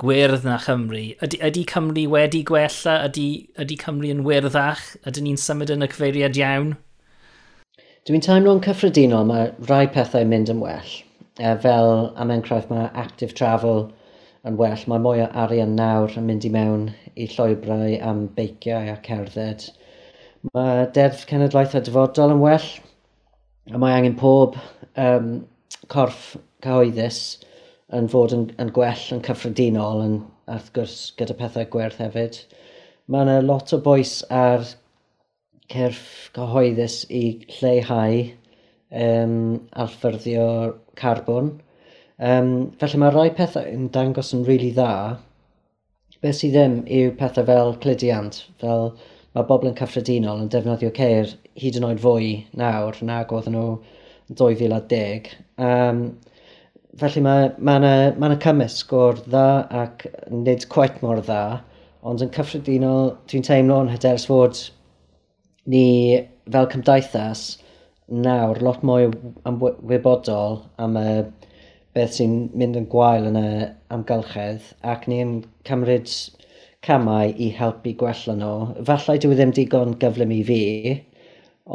gwyrdd 0.00 0.46
na 0.48 0.56
Chymru, 0.64 1.02
ydy, 1.24 1.40
ydy 1.44 1.64
Cymru 1.68 2.06
wedi 2.12 2.42
gwella? 2.48 2.96
Ydy, 3.08 3.26
ydy 3.60 3.76
Cymru 3.80 4.12
yn 4.14 4.22
wyrddach? 4.24 4.84
Ydyn 5.08 5.28
ni'n 5.28 5.40
symud 5.40 5.72
yn 5.74 5.84
y 5.84 5.90
cyfeiriad 5.92 6.38
iawn? 6.40 6.74
Dwi'n 8.08 8.24
teimlo'n 8.24 8.62
cyffredinol 8.64 9.26
mae 9.28 9.50
rhai 9.68 9.84
pethau 9.92 10.24
mynd 10.28 10.52
yn 10.52 10.62
well. 10.64 10.94
E, 11.36 11.52
fel 11.64 11.90
am 12.20 12.32
enghraifft 12.32 12.72
mae 12.72 12.88
active 12.96 13.36
travel 13.36 13.90
yn 14.48 14.56
well. 14.60 14.84
Mae 14.88 15.02
mwy 15.04 15.22
o 15.24 15.28
arian 15.42 15.76
nawr 15.78 16.16
yn 16.18 16.26
mynd 16.28 16.46
i 16.48 16.52
mewn 16.54 16.86
i 17.14 17.26
llwybrau 17.30 17.96
am 18.06 18.24
beiciau 18.36 18.88
a 18.92 18.96
cerdded. 19.04 19.66
Mae 20.54 20.86
deddf 20.96 21.26
cenedlaethau 21.28 21.84
dyfodol 21.84 22.34
yn 22.36 22.42
well, 22.44 22.68
a 23.70 23.80
mae 23.80 23.98
angen 23.98 24.16
pob 24.20 24.56
um, 24.96 25.32
corff 25.92 26.34
cyhoeddus 26.64 27.20
yn 27.96 28.08
fod 28.08 28.32
yn, 28.36 28.46
yn 28.62 28.72
gwell 28.74 29.06
yn 29.14 29.22
cyffredinol 29.26 30.04
yn, 30.06 30.18
wrth 30.50 30.72
gwrs 30.74 30.98
gyda 31.18 31.36
pethau 31.38 31.68
gwerth 31.74 32.00
hefyd. 32.02 32.40
Mae 33.10 33.26
yna 33.26 33.40
lot 33.44 33.74
o 33.76 33.80
bwys 33.84 34.20
ar 34.32 34.64
cyrff 35.70 36.30
cyhoeddus 36.36 37.02
i 37.12 37.24
lleihau 37.58 38.22
um, 38.90 39.34
alffyrddio 39.84 40.46
carbon 40.98 41.58
Um, 42.20 42.72
felly 42.80 42.98
mae 43.00 43.12
rai 43.14 43.28
pethau 43.32 43.64
yn 43.64 43.86
dangos 43.94 44.34
yn 44.36 44.42
rili 44.44 44.68
really 44.68 44.72
dda. 44.76 45.18
Beth 46.20 46.36
sydd 46.36 46.52
ddim 46.52 46.74
yw 46.84 47.14
pethau 47.16 47.46
fel 47.48 47.70
cludiant, 47.80 48.42
fel 48.60 48.90
mae 49.32 49.46
bobl 49.48 49.70
yn 49.70 49.78
cyffredinol 49.78 50.42
yn 50.42 50.50
defnyddio 50.52 50.90
ceir 50.98 51.32
hyd 51.62 51.78
yn 51.80 51.86
oed 51.88 52.02
fwy 52.02 52.28
nawr 52.60 52.98
nag 53.08 53.32
oedden 53.32 53.56
nhw 53.56 53.70
2010. 54.36 55.32
Um, 55.64 56.04
felly 57.00 57.24
mae 57.24 57.48
yna 57.56 57.94
ma 58.20 58.28
ma 58.28 58.38
cymysg 58.44 58.92
o'r 59.00 59.24
dda 59.24 59.46
ac 59.84 60.04
nid 60.28 60.68
quite 60.68 61.00
mor 61.00 61.24
dda, 61.24 61.42
ond 62.04 62.20
yn 62.26 62.36
cyffredinol 62.36 63.14
dwi'n 63.32 63.48
teimlo 63.48 63.80
yn 63.86 63.92
hyderus 63.94 64.28
fod 64.28 64.60
ni 65.72 65.86
fel 66.52 66.68
cymdeithas 66.74 67.48
nawr 68.10 68.60
lot 68.66 68.84
mwy 68.84 69.08
am 69.48 69.62
wybodol 69.62 70.66
am 70.82 71.00
y 71.00 71.12
beth 71.96 72.18
sy'n 72.18 72.34
mynd 72.58 72.78
yn 72.78 72.88
gwael 72.90 73.26
yn 73.30 73.38
y 73.40 73.48
amgylchedd 73.94 74.68
ac 74.92 75.06
ni'n 75.10 75.40
cymryd 75.68 76.12
camau 76.86 77.32
i 77.36 77.50
helpu 77.56 77.94
gwella 78.02 78.36
nhw. 78.38 78.84
Falle 78.88 79.18
dwi 79.22 79.34
e 79.34 79.38
ddim 79.40 79.54
digon 79.56 79.96
gyflym 80.02 80.34
i 80.34 80.42
fi, 80.48 80.60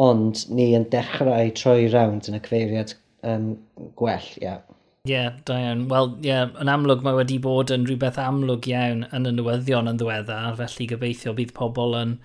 ond 0.08 0.46
ni 0.56 0.72
yn 0.78 0.88
dechrau 0.94 1.52
troi 1.60 1.90
rownd 1.94 2.30
yn 2.30 2.40
y 2.40 2.42
cyfeiriad 2.46 2.96
um, 3.28 3.52
gwell, 4.00 4.32
ie. 4.40 4.48
Yeah. 4.48 4.64
Ie, 5.06 5.12
yeah, 5.14 5.36
da 5.46 5.60
iawn. 5.62 5.84
Wel, 5.92 6.08
ie, 6.24 6.32
yeah, 6.32 6.48
yn 6.62 6.72
amlwg 6.72 7.04
mae 7.06 7.20
wedi 7.20 7.38
bod 7.42 7.70
yn 7.74 7.86
rhywbeth 7.86 8.18
amlwg 8.22 8.66
iawn 8.72 9.04
yn 9.14 9.30
y 9.30 9.34
newyddion 9.36 9.92
yn 9.92 10.00
ddiweddar, 10.02 10.56
felly 10.58 10.88
gobeithio 10.90 11.36
bydd 11.38 11.54
pobl 11.58 11.94
yn, 12.00 12.16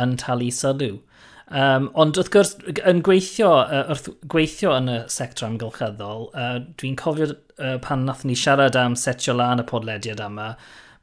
yn 0.00 0.14
talu 0.22 0.48
sylw. 0.54 1.02
Um, 1.52 1.90
ond 2.00 2.16
wrth 2.16 2.30
gwrs, 2.32 2.54
yn 2.88 3.02
gweithio, 3.04 3.50
uh, 3.64 3.82
wrth 3.92 4.08
gweithio 4.32 4.72
yn 4.78 4.88
y 4.88 5.00
sector 5.12 5.50
amgylcheddol, 5.50 6.30
uh, 6.32 6.56
dwi'n 6.80 6.96
cofio 6.96 7.28
uh, 7.34 7.76
pan 7.84 8.06
nath 8.08 8.24
ni 8.24 8.36
siarad 8.38 8.78
am 8.80 8.96
setio 8.96 9.36
lan 9.36 9.60
y 9.60 9.66
podlediad 9.68 10.22
yma, 10.24 10.54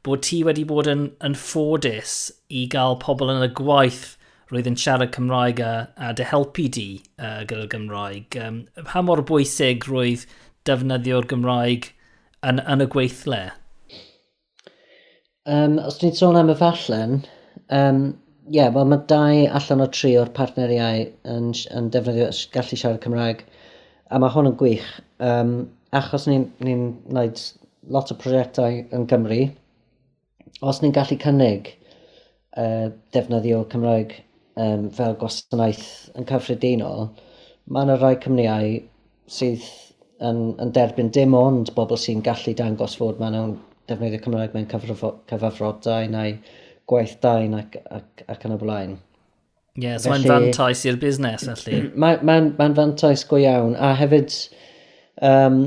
bod 0.02 0.24
ti 0.26 0.40
wedi 0.42 0.64
bod 0.66 0.90
yn, 0.90 1.06
yn 1.22 1.38
ffodus 1.38 2.16
i 2.50 2.66
gael 2.70 2.98
pobl 3.02 3.30
yn 3.30 3.46
y 3.46 3.52
gwaith 3.54 4.16
roedd 4.52 4.68
yn 4.68 4.76
siarad 4.76 5.12
Cymraeg 5.14 5.62
a, 5.64 5.72
a 5.96 6.12
dy 6.16 6.26
helpu 6.28 6.66
di 6.76 6.86
uh, 7.16 7.40
gyda'r 7.48 7.70
Gymraeg. 7.72 8.36
Um, 8.42 8.62
pa 8.88 9.00
mor 9.04 9.22
bwysig 9.28 9.86
roedd 9.88 10.26
defnyddio'r 10.68 11.28
Gymraeg 11.30 11.88
yn, 12.48 12.60
yn 12.60 12.84
y 12.84 12.88
gweithle? 12.92 13.42
Um, 15.48 15.78
os 15.82 16.02
ni'n 16.02 16.18
sôn 16.18 16.38
am 16.38 16.52
y 16.52 16.58
fallen, 16.58 17.22
um, 17.74 18.02
yeah, 18.52 18.68
wel 18.74 18.88
mae 18.90 19.00
dau 19.08 19.46
allan 19.56 19.84
o 19.84 19.88
tri 19.96 20.12
o'r 20.20 20.30
partneriau 20.36 21.06
yn, 21.34 21.52
yn 21.72 21.86
defnyddio 21.94 22.28
gallu 22.52 22.78
siarad 22.78 23.00
Cymraeg. 23.04 23.44
A 24.12 24.20
mae 24.20 24.32
hwn 24.34 24.50
yn 24.50 24.56
gwych. 24.60 24.88
Um, 25.24 25.54
achos 25.96 26.26
ni'n 26.28 26.44
ni, 26.60 26.74
gwneud 27.06 27.40
lot 27.94 28.12
o 28.12 28.16
prosiectau 28.20 28.82
yn 28.92 29.06
Gymru, 29.08 29.40
os 30.60 30.82
ni'n 30.82 30.92
gallu 30.94 31.16
cynnig 31.22 31.72
uh, 32.60 32.90
defnyddio 33.16 33.62
Cymraeg 33.72 34.18
um, 34.60 34.90
fel 34.98 35.16
gwasanaeth 35.22 35.86
yn 36.20 36.28
cyffredinol, 36.28 37.08
mae 37.72 37.88
yna 37.88 37.96
rai 38.02 38.14
cymniau 38.20 38.74
sydd 39.32 39.64
yn, 40.20 40.42
yn 40.60 40.74
derbyn 40.76 41.08
dim 41.14 41.34
ond 41.38 41.72
bobl 41.78 42.00
sy'n 42.00 42.20
gallu 42.26 42.52
dangos 42.58 42.98
fod 43.00 43.22
maen 43.22 43.38
nhw'n 43.38 43.56
defnyddio 43.88 44.20
Cymraeg 44.26 44.52
mewn 44.56 44.68
cyfrifo, 44.70 45.16
cyfafrodau 45.32 46.12
neu 46.12 46.36
gwaith 46.90 47.16
dain 47.24 47.56
ac, 47.58 47.78
ac, 47.90 48.24
ac 48.32 48.46
yn 48.48 48.56
y 48.56 48.58
blaen. 48.60 48.98
Ie, 49.78 49.86
yeah, 49.86 49.96
so 49.96 50.10
mae'n 50.12 50.26
fantais 50.28 50.82
i'r 50.88 50.98
busnes, 51.00 51.46
felly. 51.48 51.86
Mae'n 52.02 52.26
ma, 52.28 52.36
ma, 52.58 52.68
fantais 52.76 53.24
go 53.28 53.38
iawn, 53.40 53.72
a 53.80 53.94
hefyd, 53.96 54.34
um, 55.24 55.62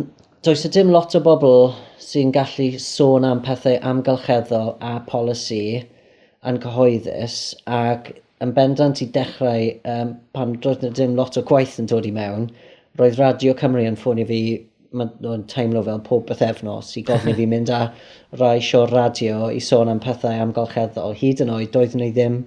does 0.46 0.66
y 0.68 0.72
dim 0.76 0.92
lot 0.94 1.16
o 1.18 1.22
bobl 1.26 1.72
sy'n 2.06 2.34
gallu 2.36 2.68
sôn 2.82 3.26
am 3.26 3.42
pethau 3.46 3.80
amgylcheddol 3.92 4.76
a 4.86 5.00
polisi 5.10 5.82
yn 6.46 6.62
cyhoeddus, 6.62 7.40
ac 7.66 8.12
yn 8.46 8.54
bendant 8.54 9.02
i 9.02 9.10
dechrau 9.16 9.72
um, 9.90 10.14
pan 10.38 10.54
doedd 10.62 10.86
dim 11.00 11.18
lot 11.18 11.40
o 11.40 11.46
gwaith 11.50 11.80
yn 11.82 11.90
dod 11.90 12.06
i 12.06 12.14
mewn, 12.14 12.50
roedd 13.00 13.18
Radio 13.20 13.56
Cymru 13.58 13.88
yn 13.90 13.98
ffonio 14.00 14.28
fi 14.30 14.42
mae'n 15.00 15.44
teimlo 15.52 15.84
fel 15.86 16.02
pob 16.06 16.28
bythefnos 16.30 16.94
i 17.00 17.04
gofyn 17.08 17.34
i 17.34 17.38
fi 17.40 17.50
mynd 17.52 17.72
â 17.74 17.82
rai 18.42 18.58
sio'r 18.64 18.94
radio 18.96 19.50
i 19.52 19.62
sôn 19.64 19.92
am 19.92 20.02
pethau 20.04 20.46
amgolcheddol. 20.46 21.18
Hyd 21.20 21.44
yn 21.46 21.54
oed, 21.56 21.72
doedd 21.76 21.98
nhw 22.00 22.12
ddim 22.16 22.40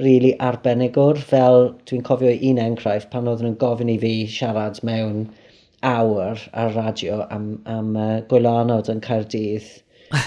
really 0.00 0.32
arbenigwr, 0.40 1.20
fel 1.32 1.70
dwi'n 1.88 2.04
cofio 2.06 2.32
un 2.50 2.62
enghraifft 2.62 3.10
pan 3.12 3.28
oedden 3.28 3.50
nhw'n 3.50 3.60
gofyn 3.60 3.92
i 3.92 3.98
fi 4.00 4.14
siarad 4.32 4.80
mewn 4.86 5.28
awr 5.86 6.40
ar 6.52 6.74
radio 6.76 7.22
am, 7.30 7.52
am 7.68 7.94
uh, 7.96 8.18
gwylanod 8.30 8.90
yn 8.92 9.00
Caerdydd. 9.04 9.68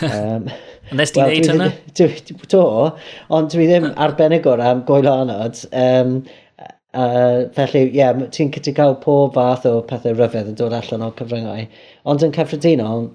Um, 0.08 0.48
Nes 0.98 1.12
ti'n 1.14 1.24
well, 1.24 1.34
neud 1.34 1.50
hynna? 1.52 1.70
Do, 2.54 2.64
ond 3.34 3.52
dwi 3.54 3.68
ddim 3.70 3.90
arbenigwr 4.06 4.64
am 4.64 4.86
gwylanod. 4.88 5.66
Um, 5.72 6.18
Uh, 6.94 7.50
felly, 7.56 7.88
ie, 7.88 7.98
yeah, 7.98 8.14
ti'n 8.36 8.52
cytu 8.54 8.74
cael 8.78 8.96
pob 9.02 9.34
fath 9.34 9.66
o 9.66 9.80
pethau 9.90 10.14
ryfedd 10.14 10.52
yn 10.52 10.58
dod 10.60 10.76
allan 10.78 11.06
o 11.08 11.10
cyfryngau. 11.18 11.64
Ond 12.10 12.26
yn 12.26 12.36
cyffredinol, 12.36 13.08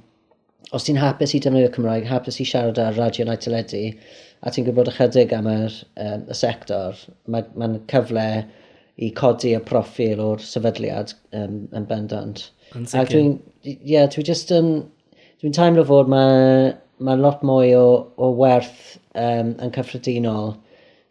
os 0.75 0.89
ti'n 0.89 0.99
hapus 0.99 1.37
i 1.37 1.41
defnyddio 1.45 1.71
Cymraeg, 1.77 2.09
hapus 2.11 2.41
i 2.43 2.47
siarad 2.49 2.81
ar 2.83 2.99
radio 2.99 3.29
neu 3.29 3.39
teledu, 3.39 3.85
a 4.43 4.51
ti'n 4.51 4.67
gwybod 4.67 4.91
ychydig 4.91 5.35
am 5.37 5.47
yr, 5.53 5.79
um, 6.03 6.27
y 6.27 6.39
sector, 6.41 6.99
mae'n 7.31 7.55
ma, 7.55 7.71
cyfle 7.93 8.27
i 8.99 9.13
codi 9.15 9.55
y 9.55 9.63
proffil 9.63 10.25
o'r 10.25 10.43
sefydliad 10.43 11.15
um, 11.39 11.63
yn 11.79 11.87
bendant. 11.87 12.49
A 12.75 13.07
dwi'n, 13.07 13.37
ie, 13.63 13.79
yeah, 13.95 14.11
dwi 14.11 14.27
just 14.27 14.51
yn, 14.55 14.73
dwi'n 15.39 15.55
taimlo 15.55 15.87
fod 15.87 16.11
mae 16.11 16.75
mae 17.05 17.19
lot 17.19 17.45
mwy 17.47 17.75
o, 17.79 17.85
o 18.19 18.31
werth 18.35 18.97
um, 19.15 19.55
yn 19.63 19.71
cyffredinol 19.75 20.57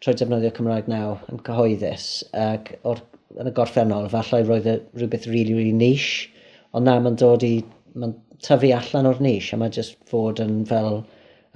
trwy 0.02 0.16
defnyddio 0.18 0.54
Cymraeg 0.56 0.88
naw 0.90 1.16
yn 1.32 1.42
cyhoeddus 1.46 2.08
ac 2.38 2.72
o'r, 2.88 3.02
yn 3.38 3.50
y 3.50 3.54
gorffennol 3.56 4.08
falle 4.12 4.42
roedd 4.46 4.68
e 4.70 4.78
rhywbeth 4.96 5.28
really, 5.30 5.56
really 5.58 5.74
niche 5.74 6.30
ond 6.76 6.88
na 6.88 6.98
mae'n 7.02 7.18
dod 7.20 7.44
i 7.46 7.54
mae'n 7.98 8.16
tyfu 8.44 8.72
allan 8.76 9.08
o'r 9.10 9.22
niche 9.24 9.54
a 9.54 9.60
mae 9.60 9.72
jyst 9.74 9.98
fod 10.10 10.42
yn 10.44 10.60
fel 10.68 11.02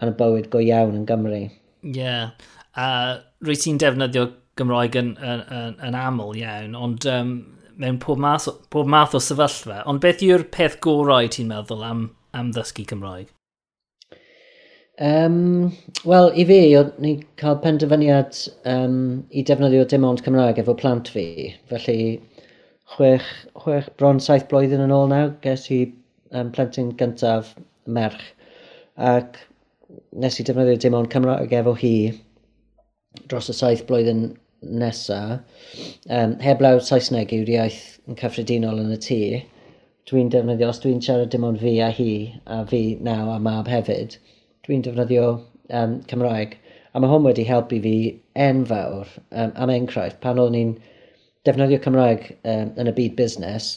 yn 0.02 0.11
y 0.11 0.14
bywyd 0.18 0.48
go 0.52 0.62
iawn 0.62 0.96
yn 0.98 1.09
Gymru. 1.09 1.42
Ie, 1.46 1.90
yeah. 1.98 2.33
a 2.74 2.87
rwy 3.44 3.59
ti'n 3.59 3.78
defnyddio 3.83 4.31
Gymraeg 4.59 4.96
yn, 4.98 5.12
yn, 5.16 5.44
yn, 5.59 5.76
yn 5.88 5.98
aml 5.98 6.35
iawn, 6.38 6.74
ond 6.76 7.07
um, 7.09 7.37
mewn 7.81 8.00
pob 8.02 8.20
math, 8.20 8.48
pob 8.74 8.90
math 8.90 9.16
o 9.16 9.20
sefyllfa, 9.22 9.83
ond 9.88 10.02
beth 10.02 10.24
yw'r 10.24 10.44
peth 10.55 10.81
gorau 10.85 11.31
ti'n 11.33 11.48
meddwl 11.52 11.87
am, 11.87 12.09
am 12.37 12.50
ddysgu 12.57 12.85
Cymraeg? 12.90 13.31
Um, 15.02 15.72
Wel, 16.06 16.28
i 16.38 16.44
fi, 16.46 16.58
o'n 16.78 17.06
i 17.08 17.12
cael 17.40 17.56
penderfyniad 17.62 18.36
um, 18.70 18.98
i 19.34 19.42
defnyddio 19.48 19.86
dim 19.90 20.04
ond 20.06 20.20
Cymraeg 20.22 20.60
efo 20.62 20.76
plant 20.78 21.08
fi. 21.10 21.24
Felly, 21.70 21.96
chwech, 22.94 23.26
chwech 23.64 23.88
bron 23.98 24.20
saith 24.22 24.46
blwyddyn 24.52 24.84
yn 24.84 24.94
ôl 24.94 25.08
nawr, 25.10 25.32
ges 25.42 25.64
i 25.74 25.80
um, 26.30 26.52
plentyn 26.54 26.92
gyntaf 27.00 27.50
merch. 27.98 28.28
Ac 29.12 29.40
nes 30.22 30.38
i 30.38 30.46
defnyddio 30.46 30.78
dim 30.84 30.98
ond 30.98 31.10
Cymraeg 31.10 31.54
efo 31.58 31.74
hi 31.80 31.94
dros 33.26 33.50
y 33.50 33.56
saith 33.58 33.82
blwyddyn 33.88 34.28
nesa. 34.62 35.22
Um, 36.10 36.36
heblaw 36.44 36.78
Saesneg 36.78 37.34
yw'r 37.34 37.50
iaith 37.56 37.80
yn 38.06 38.20
cyffredinol 38.22 38.78
yn 38.84 38.94
y 38.94 39.00
tŷ. 39.08 39.18
Dwi'n 40.10 40.30
defnyddio, 40.30 40.70
os 40.70 40.78
dwi'n 40.84 41.02
siarad 41.02 41.34
dim 41.34 41.48
ond 41.50 41.58
fi 41.62 41.80
a 41.82 41.90
hi, 41.90 42.12
a 42.46 42.62
fi 42.70 42.84
naw 43.02 43.34
a 43.34 43.40
mab 43.42 43.70
hefyd, 43.70 44.14
dwi'n 44.66 44.83
defnyddio 44.87 45.29
um, 45.75 45.98
Cymraeg. 46.11 46.57
A 46.92 47.01
mae 47.01 47.11
hwn 47.11 47.25
wedi 47.27 47.44
helpu 47.48 47.81
fi 47.83 47.94
enfawr, 48.38 49.09
um, 49.31 49.53
am 49.64 49.72
enghraifft, 49.75 50.20
pan 50.22 50.38
o'n 50.38 50.55
i'n 50.59 50.75
defnyddio 51.48 51.81
Cymraeg 51.83 52.29
um, 52.42 52.68
yn 52.79 52.90
y 52.90 52.94
byd 52.98 53.16
busnes, 53.18 53.70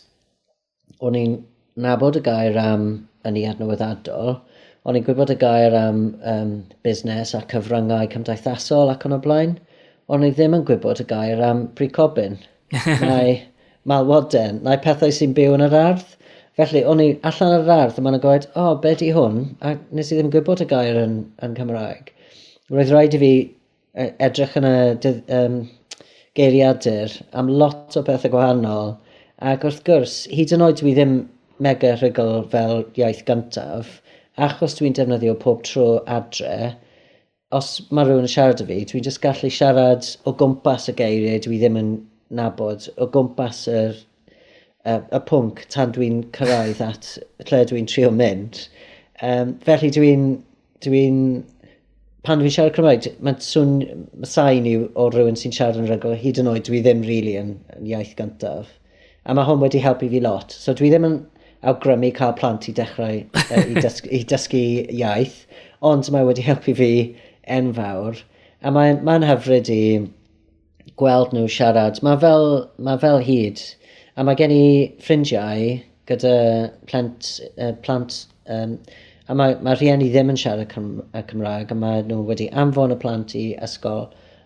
o'n 1.02 1.17
i'n 1.17 1.39
nabod 1.82 2.19
y 2.19 2.21
gair 2.26 2.60
am 2.62 2.86
yn 3.26 3.39
ei 3.39 3.48
adnewyddadol, 3.50 4.36
o'n 4.86 5.00
i'n 5.00 5.08
gwybod 5.08 5.34
y 5.34 5.38
gair 5.41 5.74
am 5.80 6.04
um, 6.34 6.52
busnes 6.86 7.34
a 7.34 7.41
cyfryngau 7.50 8.12
cymdeithasol 8.12 8.93
ac 8.93 9.08
yn 9.10 9.17
o 9.17 9.21
blaen, 9.24 9.56
o'n 10.12 10.28
i 10.28 10.30
ddim 10.36 10.60
yn 10.60 10.67
gwybod 10.67 11.02
y 11.02 11.08
gair 11.10 11.41
am 11.48 11.65
pricobyn, 11.80 12.38
neu 13.02 13.39
malwoden, 13.89 14.62
neu 14.67 14.78
pethau 14.86 15.13
sy'n 15.13 15.34
byw 15.38 15.58
yn 15.58 15.65
yr 15.65 15.80
ardd. 15.82 16.13
Felly, 16.56 16.86
o'n 16.88 17.02
i 17.04 17.08
allan 17.28 17.54
ar 17.54 17.65
yr 17.65 17.72
ardd, 17.74 17.98
a 18.00 18.02
maen 18.04 18.22
gweud, 18.24 18.46
o, 18.54 18.65
oh, 18.65 18.76
be 18.84 18.94
di 19.00 19.10
hwn? 19.12 19.41
A 19.60 19.74
nes 19.98 20.12
i 20.12 20.15
ddim 20.15 20.30
gwybod 20.32 20.62
y 20.63 20.68
gair 20.70 21.00
yn, 21.02 21.18
yn 21.44 21.56
Cymraeg. 21.58 22.13
Roedd 22.72 22.94
rhaid 22.94 23.18
i 23.18 23.20
fi 23.24 23.32
e, 23.41 24.06
edrych 24.28 24.56
yn 24.62 24.68
y 24.70 24.78
um, 25.39 25.58
geiriadur 26.39 27.18
am 27.41 27.52
lot 27.63 27.98
o 28.00 28.06
bethau 28.08 28.32
gwahanol, 28.32 28.96
ac 29.52 29.68
wrth 29.68 29.84
gwrs, 29.89 30.15
hyd 30.32 30.56
yn 30.56 30.63
oed 30.63 30.80
dwi 30.80 30.96
ddim 30.96 31.18
mega 31.68 31.91
rhygl 31.98 32.34
fel 32.56 32.86
iaith 33.04 33.26
gyntaf, 33.28 33.91
achos 34.48 34.80
dwi'n 34.80 34.96
defnyddio 34.96 35.36
pob 35.44 35.68
tro 35.68 35.89
adre, 36.20 36.72
os 37.60 37.76
mae 37.91 38.08
rhywun 38.08 38.30
yn 38.30 38.32
siarad 38.32 38.63
â 38.63 38.72
fi, 38.72 38.82
dwi'n 38.94 39.08
just 39.12 39.24
gallu 39.28 39.52
siarad 39.52 40.08
o 40.24 40.32
gwmpas 40.39 40.88
y 40.88 40.96
geiriau 41.04 41.44
dwi 41.50 41.60
ddim 41.60 41.84
yn 41.84 41.96
nabod, 42.39 42.88
o 42.96 43.12
gwmpas 43.12 43.65
yr 43.76 44.06
y, 44.86 44.95
y 45.17 45.21
pwnc 45.30 45.65
tan 45.74 45.93
dwi'n 45.95 46.21
cyrraedd 46.38 46.82
at 46.86 47.12
lle 47.50 47.65
dwi'n 47.69 47.89
trio 47.89 48.13
mynd. 48.13 48.65
Um, 49.21 49.58
felly 49.65 49.91
dwi'n... 49.95 50.30
Dwi 50.86 51.06
pan 52.26 52.41
dwi'n 52.41 52.54
siarad 52.54 52.76
Cymraeg, 52.76 53.06
mae'n 53.24 53.38
swn 53.41 53.76
Mae 54.19 54.30
sain 54.30 54.65
yw 54.69 54.88
o 55.00 55.06
rhywun 55.13 55.38
sy'n 55.39 55.54
siarad 55.56 55.78
yn 55.82 55.88
rygl, 55.89 56.15
hyd 56.19 56.41
yn 56.41 56.50
oed 56.52 56.65
dwi 56.67 56.82
ddim 56.84 57.04
really 57.06 57.36
yn, 57.39 57.54
yn 57.78 57.88
iaith 57.91 58.15
gyntaf. 58.17 58.71
A 59.26 59.34
mae 59.38 59.48
hwn 59.48 59.62
wedi 59.62 59.82
helpu 59.82 60.10
fi 60.12 60.21
lot. 60.21 60.54
So 60.54 60.74
dwi 60.78 60.91
ddim 60.93 61.08
yn 61.08 61.15
awgrymu 61.69 62.12
cael 62.17 62.36
plant 62.38 62.67
i 62.69 62.74
dechrau 62.78 63.21
uh, 63.21 63.62
i, 63.62 63.78
dysgu, 63.78 64.12
i 64.13 64.21
dysgu 64.30 64.63
iaith, 64.98 65.39
ond 65.86 66.10
mae 66.13 66.28
wedi 66.28 66.45
helpu 66.45 66.76
fi 66.78 66.91
enfawr. 67.58 68.21
A 68.65 68.74
mae'n 68.74 69.02
mae, 69.06 69.21
mae 69.21 69.32
hyfryd 69.32 69.71
i 69.74 69.82
gweld 71.02 71.34
nhw 71.36 71.48
siarad. 71.52 72.02
Mae 72.06 72.19
fel, 72.21 72.48
mae 72.82 73.02
fel 73.02 73.21
hyd 73.26 73.62
A 74.15 74.23
mae 74.23 74.38
gen 74.39 74.51
i 74.56 74.65
ffrindiau 75.04 75.73
gyda 76.10 76.36
plant, 76.88 77.32
uh, 77.60 77.73
plant 77.84 78.21
um, 78.47 78.78
a 79.28 79.36
mae, 79.36 79.56
mae 79.65 79.75
rhieni 79.75 80.08
ddim 80.13 80.32
yn 80.32 80.39
siarad 80.39 80.69
Cym 80.71 81.01
Cymraeg 81.32 81.73
a 81.73 81.78
mae 81.80 82.04
nhw 82.06 82.21
wedi 82.30 82.47
anfon 82.63 82.93
y 82.95 82.97
plant 83.01 83.36
i 83.36 83.45
ysgol 83.67 84.06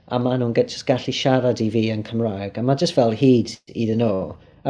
a 0.09 0.19
mae 0.23 0.39
nhw'n 0.39 0.55
just 0.61 0.87
gallu 0.87 1.13
siarad 1.13 1.61
i 1.61 1.69
fi 1.73 1.83
yn 1.93 2.05
Cymraeg 2.07 2.57
a 2.57 2.63
mae 2.65 2.79
just 2.81 2.97
fel 2.97 3.13
hyd 3.21 3.53
iddyn 3.75 4.01
nhw 4.01 4.13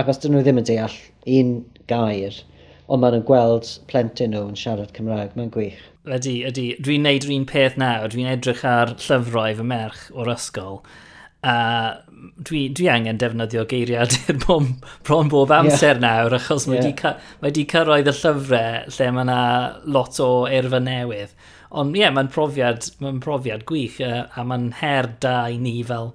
achos 0.02 0.20
dyn 0.24 0.36
nhw 0.36 0.44
ddim 0.44 0.60
yn 0.64 0.68
deall 0.72 0.98
un 1.38 1.54
gair 1.94 2.42
ond 2.90 3.04
maen 3.04 3.16
nhw'n 3.16 3.28
gweld 3.30 3.72
plentyn 3.92 4.36
nhw 4.36 4.50
yn 4.50 4.60
siarad 4.60 4.92
Cymraeg 4.98 5.38
mae'n 5.38 5.54
gwych 5.56 5.86
Ydy, 6.10 6.40
ydy. 6.50 6.64
Dwi'n 6.82 7.04
neud 7.06 7.26
yr 7.28 7.34
un 7.36 7.44
peth 7.46 7.76
nawr. 7.78 8.08
Dwi'n 8.10 8.32
edrych 8.32 8.64
ar 8.66 8.96
llyfrau 8.96 9.54
fy 9.60 9.66
merch 9.68 10.08
o'r 10.16 10.32
ysgol 10.34 10.80
a 11.42 11.56
dwi, 12.20 12.66
dwi 12.76 12.90
angen 12.92 13.20
defnyddio 13.20 13.64
geiriau 13.70 14.10
bom, 14.46 14.74
bron 15.08 15.30
bob 15.32 15.54
amser 15.56 15.96
yeah. 15.96 16.02
nawr, 16.04 16.36
achos 16.40 16.68
mae 16.68 16.82
yeah. 16.82 17.22
wedi 17.44 17.66
cyrraedd 17.70 18.12
y 18.12 18.16
llyfrau 18.16 18.90
lle 18.96 19.12
mae 19.16 19.28
yna 19.28 19.40
lot 19.88 20.20
o 20.24 20.30
erfa 20.52 20.82
newydd. 20.84 21.36
Ond 21.70 21.96
ie, 21.96 22.02
yeah, 22.02 22.12
mae'n 22.14 22.32
profiad, 22.34 22.90
mae 23.00 23.20
profiad 23.24 23.64
gwych, 23.70 24.00
a, 24.04 24.44
mae'n 24.44 24.72
her 24.82 25.12
da 25.24 25.44
i 25.54 25.60
ni 25.62 25.78
fel, 25.86 26.12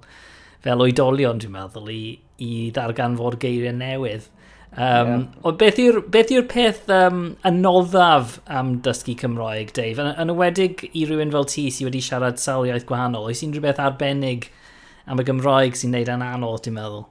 fel 0.65 0.83
oedolion, 0.83 1.41
dwi'n 1.41 1.55
meddwl, 1.55 1.93
i, 1.95 2.17
i 2.43 2.53
ddarganfod 2.75 3.39
geiriau 3.43 3.77
newydd. 3.79 4.27
Um, 4.75 4.81
yeah. 4.83 5.21
Ond 5.47 5.61
beth 5.61 5.79
yw'r 5.79 6.01
yw 6.35 6.43
peth 6.51 6.91
um, 6.91 7.23
anoddaf 7.47 8.41
am 8.51 8.75
dysgu 8.83 9.15
Cymroeg, 9.21 9.71
Dave? 9.77 10.03
Yn, 10.03 10.11
yn 10.25 10.35
ywedig 10.35 10.83
i 10.91 11.07
rywun 11.07 11.33
fel 11.33 11.47
ti 11.49 11.69
sydd 11.71 11.93
wedi 11.93 12.03
siarad 12.03 12.43
sawl 12.43 12.67
iaith 12.67 12.89
gwahanol, 12.89 13.31
oes 13.31 13.45
unrhyw 13.47 13.63
beth 13.69 13.81
arbennig 13.85 14.51
am 15.07 15.21
y 15.21 15.25
Gymraeg 15.29 15.77
sy'n 15.79 15.93
neud 15.95 16.11
yn 16.11 16.25
anodd, 16.25 16.62
dwi'n 16.64 16.79
meddwl. 16.79 17.05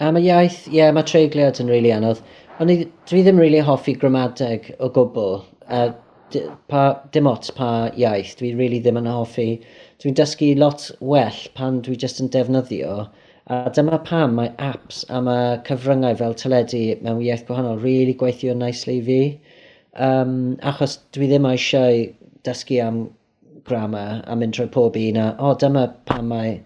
Am 0.00 0.16
y 0.16 0.22
iaith, 0.30 0.62
ie, 0.70 0.78
yeah, 0.78 0.92
mae 0.96 1.04
treigliad 1.04 1.60
yn 1.60 1.68
rili 1.68 1.90
really 1.90 1.92
anodd. 1.92 2.22
Ond 2.60 2.72
dwi 2.72 3.20
ddim 3.24 3.40
rili 3.40 3.58
really 3.58 3.64
hoffi 3.66 3.92
gramadeg 4.00 4.70
o 4.80 4.88
gwbl. 4.96 5.42
Uh, 5.68 5.90
pa, 6.72 6.84
dim 7.12 7.28
ots 7.28 7.52
pa 7.52 7.90
iaith, 7.92 8.36
dwi 8.38 8.54
rili 8.54 8.60
really 8.62 8.80
ddim 8.80 9.00
yn 9.02 9.10
hoffi. 9.10 9.48
Dwi'n 10.00 10.16
dysgu 10.16 10.54
lot 10.56 10.86
well 11.00 11.42
pan 11.58 11.82
dwi 11.84 11.98
just 12.00 12.22
yn 12.24 12.32
defnyddio. 12.32 13.04
A 13.50 13.60
dyma 13.76 13.98
pam 14.06 14.38
mae 14.38 14.54
apps 14.62 15.02
a 15.10 15.20
mae 15.26 15.58
cyfryngau 15.68 16.16
fel 16.16 16.36
teledu 16.38 16.84
mewn 17.04 17.20
iaith 17.26 17.44
gwahanol 17.48 17.80
rili 17.82 18.06
really 18.06 18.18
gweithio 18.24 18.56
nicely 18.56 19.00
i 19.02 19.06
fi. 19.10 19.22
Um, 20.08 20.36
achos 20.72 20.96
dwi 21.12 21.28
ddim 21.28 21.48
eisiau 21.50 22.06
dysgu 22.48 22.80
am 22.86 23.08
grammar 23.68 24.20
a 24.26 24.36
mynd 24.38 24.56
trwy 24.56 24.68
pob 24.74 24.98
un 25.00 25.18
a, 25.20 25.30
o, 25.36 25.50
oh, 25.50 25.56
dyma 25.60 25.86
pan 26.08 26.28
mae 26.30 26.58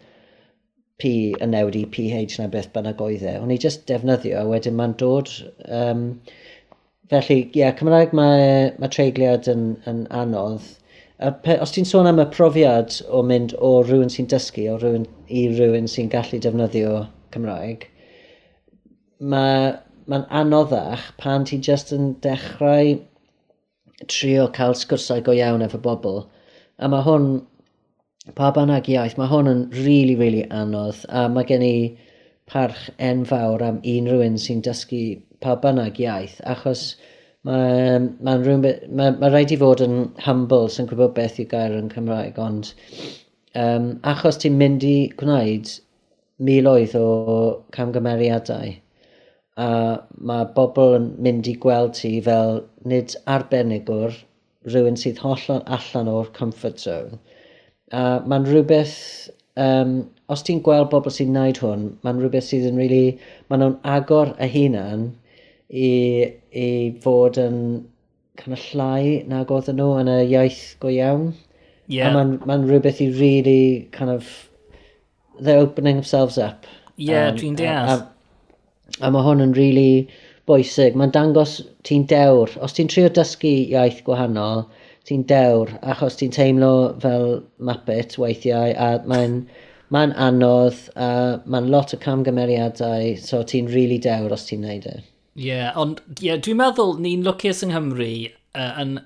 P 1.03 1.11
yn 1.43 1.51
newid 1.51 1.77
i 1.79 1.85
PH 1.91 2.39
na 2.39 2.47
beth 2.51 2.71
bynnag 2.75 3.01
oedd 3.03 3.25
e. 3.27 3.35
O'n 3.43 3.51
i 3.51 3.59
just 3.61 3.87
defnyddio, 3.91 4.39
a 4.41 4.51
wedyn 4.51 4.77
mae'n 4.79 4.97
dod... 5.01 5.31
Um, 5.67 6.05
felly, 7.11 7.41
ie, 7.43 7.61
yeah, 7.61 7.75
Cymraeg 7.77 8.15
mae, 8.17 8.45
mae 8.81 8.93
treigliad 8.95 9.49
yn, 9.51 9.65
yn 9.91 10.05
anodd. 10.23 10.69
A 11.19 11.33
pe, 11.45 11.57
os 11.63 11.75
ti'n 11.75 11.89
sôn 11.89 12.09
am 12.11 12.23
y 12.23 12.27
profiad 12.35 13.01
o 13.11 13.23
mynd 13.27 13.57
o 13.59 13.73
rhywun 13.83 14.13
sy'n 14.13 14.31
dysgu 14.31 14.69
o 14.73 14.79
rhywun, 14.79 15.09
i 15.29 15.45
rhywun 15.51 15.91
sy'n 15.91 16.13
gallu 16.15 16.41
defnyddio 16.43 16.95
Cymraeg, 17.35 17.89
mae'n 19.21 19.77
ma, 20.11 20.23
anoddach 20.41 21.11
pan 21.21 21.47
ti'n 21.49 21.63
just 21.65 21.93
yn 21.97 22.15
dechrau 22.25 22.95
trio 24.11 24.49
cael 24.57 24.75
sgwrsau 24.79 25.23
go 25.25 25.35
iawn 25.37 25.65
efo 25.65 25.81
bobl 25.83 26.25
A 26.79 26.89
mae 26.91 27.05
hwn, 27.07 27.27
pa 28.39 28.51
bynnag 28.57 28.89
iaith, 28.91 29.19
mae 29.21 29.31
hwn 29.31 29.51
yn 29.51 29.65
really, 29.85 30.17
really 30.19 30.45
anodd. 30.51 31.05
A 31.09 31.29
mae 31.31 31.47
gen 31.49 31.63
i 31.67 31.75
parch 32.51 32.89
enfawr 32.99 33.63
am 33.65 33.81
un 33.95 34.09
rhywun 34.11 34.39
sy'n 34.41 34.63
dysgu 34.67 35.03
pa 35.45 35.55
bynnag 35.63 36.01
iaith. 36.03 36.41
Achos 36.55 36.87
mae'n 37.45 38.09
mae 38.25 38.59
mae, 38.59 39.15
mae 39.21 39.31
rhaid 39.31 39.53
i 39.55 39.61
fod 39.61 39.85
yn 39.85 39.99
humble 40.27 40.71
sy'n 40.73 40.89
gwybod 40.91 41.15
beth 41.19 41.41
yw 41.43 41.49
gair 41.51 41.77
yn 41.79 41.91
Cymraeg, 41.93 42.41
ond 42.41 42.73
um, 43.55 43.91
achos 44.15 44.41
ti'n 44.41 44.57
mynd 44.61 44.87
i 44.89 44.97
gwneud 45.21 45.73
miloedd 46.45 46.97
o 46.99 47.09
camgymeriadau, 47.77 48.73
a 49.61 49.69
mae 50.31 50.47
bobl 50.57 50.97
yn 50.99 51.11
mynd 51.27 51.51
i 51.53 51.55
gweld 51.63 51.95
ti 52.01 52.17
fel 52.25 52.63
nid 52.91 53.15
arbenigwr, 53.37 54.17
rhywun 54.69 54.99
sydd 55.01 55.21
hollol 55.23 55.63
allan 55.77 56.11
o'r 56.11 56.31
comfort 56.37 56.81
zone. 56.81 57.19
A 57.93 58.21
mae'n 58.27 58.47
rhywbeth, 58.49 58.97
um, 59.61 59.97
os 60.33 60.45
ti'n 60.47 60.63
gweld 60.65 60.91
bobl 60.93 61.13
sy'n 61.13 61.33
gwneud 61.33 61.61
hwn, 61.63 61.89
mae'n 62.07 62.23
rhywbeth 62.23 62.49
sydd 62.49 62.69
yn 62.71 62.81
really, 62.81 63.19
maen 63.49 63.63
nhw'n 63.65 63.77
agor 63.97 64.33
y 64.41 64.49
hunan 64.55 65.11
i, 65.69 65.91
i 66.51 66.69
fod 67.05 67.39
yn 67.41 67.59
kind 68.41 68.57
of 68.57 68.65
llai 68.73 69.23
nag 69.31 69.53
oedden 69.55 69.79
nhw 69.79 69.93
yn 70.01 70.11
y 70.11 70.19
iaith 70.33 70.65
go 70.83 70.91
iawn. 70.93 71.29
Yeah. 71.87 72.09
A 72.09 72.17
mae'n 72.17 72.39
ma 72.49 72.59
rhywbeth 72.63 73.03
i 73.05 73.11
really 73.13 73.89
kind 73.93 74.11
of, 74.11 74.31
they're 75.39 75.61
opening 75.61 76.01
themselves 76.01 76.39
up. 76.39 76.67
Yeah, 76.97 77.29
um, 77.29 77.39
dwi'n 77.39 77.59
deall. 77.61 77.91
A, 77.91 77.97
a, 78.01 79.07
a 79.07 79.13
mae 79.13 79.27
hwn 79.27 79.45
yn 79.45 79.55
really 79.59 80.09
bwysig. 80.49 80.97
Mae'n 80.99 81.13
dangos 81.15 81.59
ti'n 81.89 82.07
dewr. 82.11 82.53
Os 82.65 82.77
ti'n 82.77 82.91
trio 82.93 83.11
dysgu 83.13 83.53
iaith 83.75 84.03
gwahanol, 84.07 84.65
ti'n 85.09 85.25
dewr, 85.31 85.73
achos 85.83 86.19
ti'n 86.21 86.35
teimlo 86.35 86.75
fel 87.03 87.43
Muppet 87.59 88.19
weithiau, 88.21 88.73
a 88.77 88.99
mae'n 89.09 89.43
mae 89.95 90.13
anodd, 90.27 90.79
a 90.97 91.09
mae'n 91.47 91.69
lot 91.73 91.95
o 91.95 91.99
camgymeriadau, 92.01 93.15
so 93.21 93.43
ti'n 93.43 93.69
rili 93.69 93.77
really 93.77 93.99
dewr 94.07 94.33
os 94.35 94.49
ti'n 94.49 94.65
neud 94.65 94.89
e. 94.91 94.97
Ie, 95.35 95.49
yeah, 95.49 95.73
ond 95.81 96.01
yeah, 96.23 96.39
dwi'n 96.39 96.61
meddwl 96.61 96.97
ni'n 97.03 97.25
lwcus 97.27 97.65
yng 97.67 97.75
Nghymru 97.75 98.11
uh, 98.55 98.73
yn, 98.81 98.97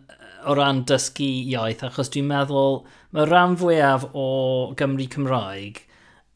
o 0.49 0.55
ran 0.57 0.85
dysgu 0.89 1.29
iaith, 1.53 1.85
achos 1.87 2.13
dwi'n 2.15 2.29
meddwl 2.31 2.83
mae 3.17 3.29
rhan 3.29 3.57
fwyaf 3.61 4.11
o 4.13 4.27
Gymru 4.79 5.09
Cymraeg 5.15 5.81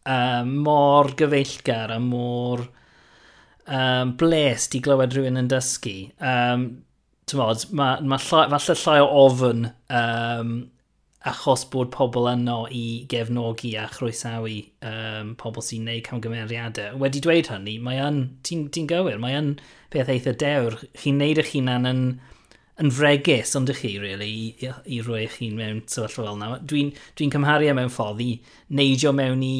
uh, 0.08 0.42
mor 0.48 1.12
gyfeillgar 1.18 1.92
a 1.92 2.00
mor 2.00 2.66
um, 3.66 4.16
bles 4.20 4.68
di 4.72 4.80
glywed 4.84 5.14
rhywun 5.16 5.40
yn 5.40 5.50
dysgu. 5.52 5.96
Um, 6.18 6.66
Tymod, 7.30 7.68
mae 7.70 8.02
ma 8.02 8.18
llai, 8.18 8.48
falle 8.50 8.74
llai 8.80 8.98
o 9.00 9.06
ofyn 9.22 9.68
um, 9.94 10.56
achos 11.30 11.62
bod 11.70 11.92
pobl 11.94 12.26
yno 12.32 12.64
i 12.74 13.06
gefnogi 13.10 13.76
a 13.78 13.86
chroesawu 13.92 14.56
um, 14.88 15.30
pobl 15.38 15.62
sy'n 15.62 15.86
neud 15.86 16.02
camgymeriadau. 16.08 16.98
Wedi 17.00 17.22
dweud 17.22 17.50
hynny, 17.52 17.76
mae 17.84 18.00
yn, 18.02 18.18
ti'n 18.46 18.66
ti 18.74 18.82
gywir, 18.90 19.20
mae 19.22 19.38
yn 19.38 19.52
peth 19.94 20.10
eitha 20.10 20.34
dewr. 20.42 20.80
Chi'n 20.98 21.22
neud 21.22 21.40
eich 21.44 21.54
hunan 21.54 21.86
yn, 21.88 22.02
yn 22.82 22.92
fregus, 22.98 23.54
ond 23.58 23.70
ych 23.70 23.84
chi, 23.84 23.94
really, 24.02 24.32
i, 24.58 24.74
i, 24.82 25.00
roi 25.06 25.22
eich 25.22 25.38
hun 25.38 25.54
mewn 25.60 25.80
sefyllfa 25.86 26.26
fel 26.26 26.34
yna. 26.34 26.50
Dwi'n 26.58 26.66
dwi, 26.66 26.84
n, 26.88 27.08
dwi 27.20 27.30
cymharu 27.36 27.70
e 27.70 27.78
mewn 27.78 27.94
ffordd 27.94 28.26
i 28.26 28.32
neidio 28.80 29.14
mewn 29.14 29.46
i 29.46 29.56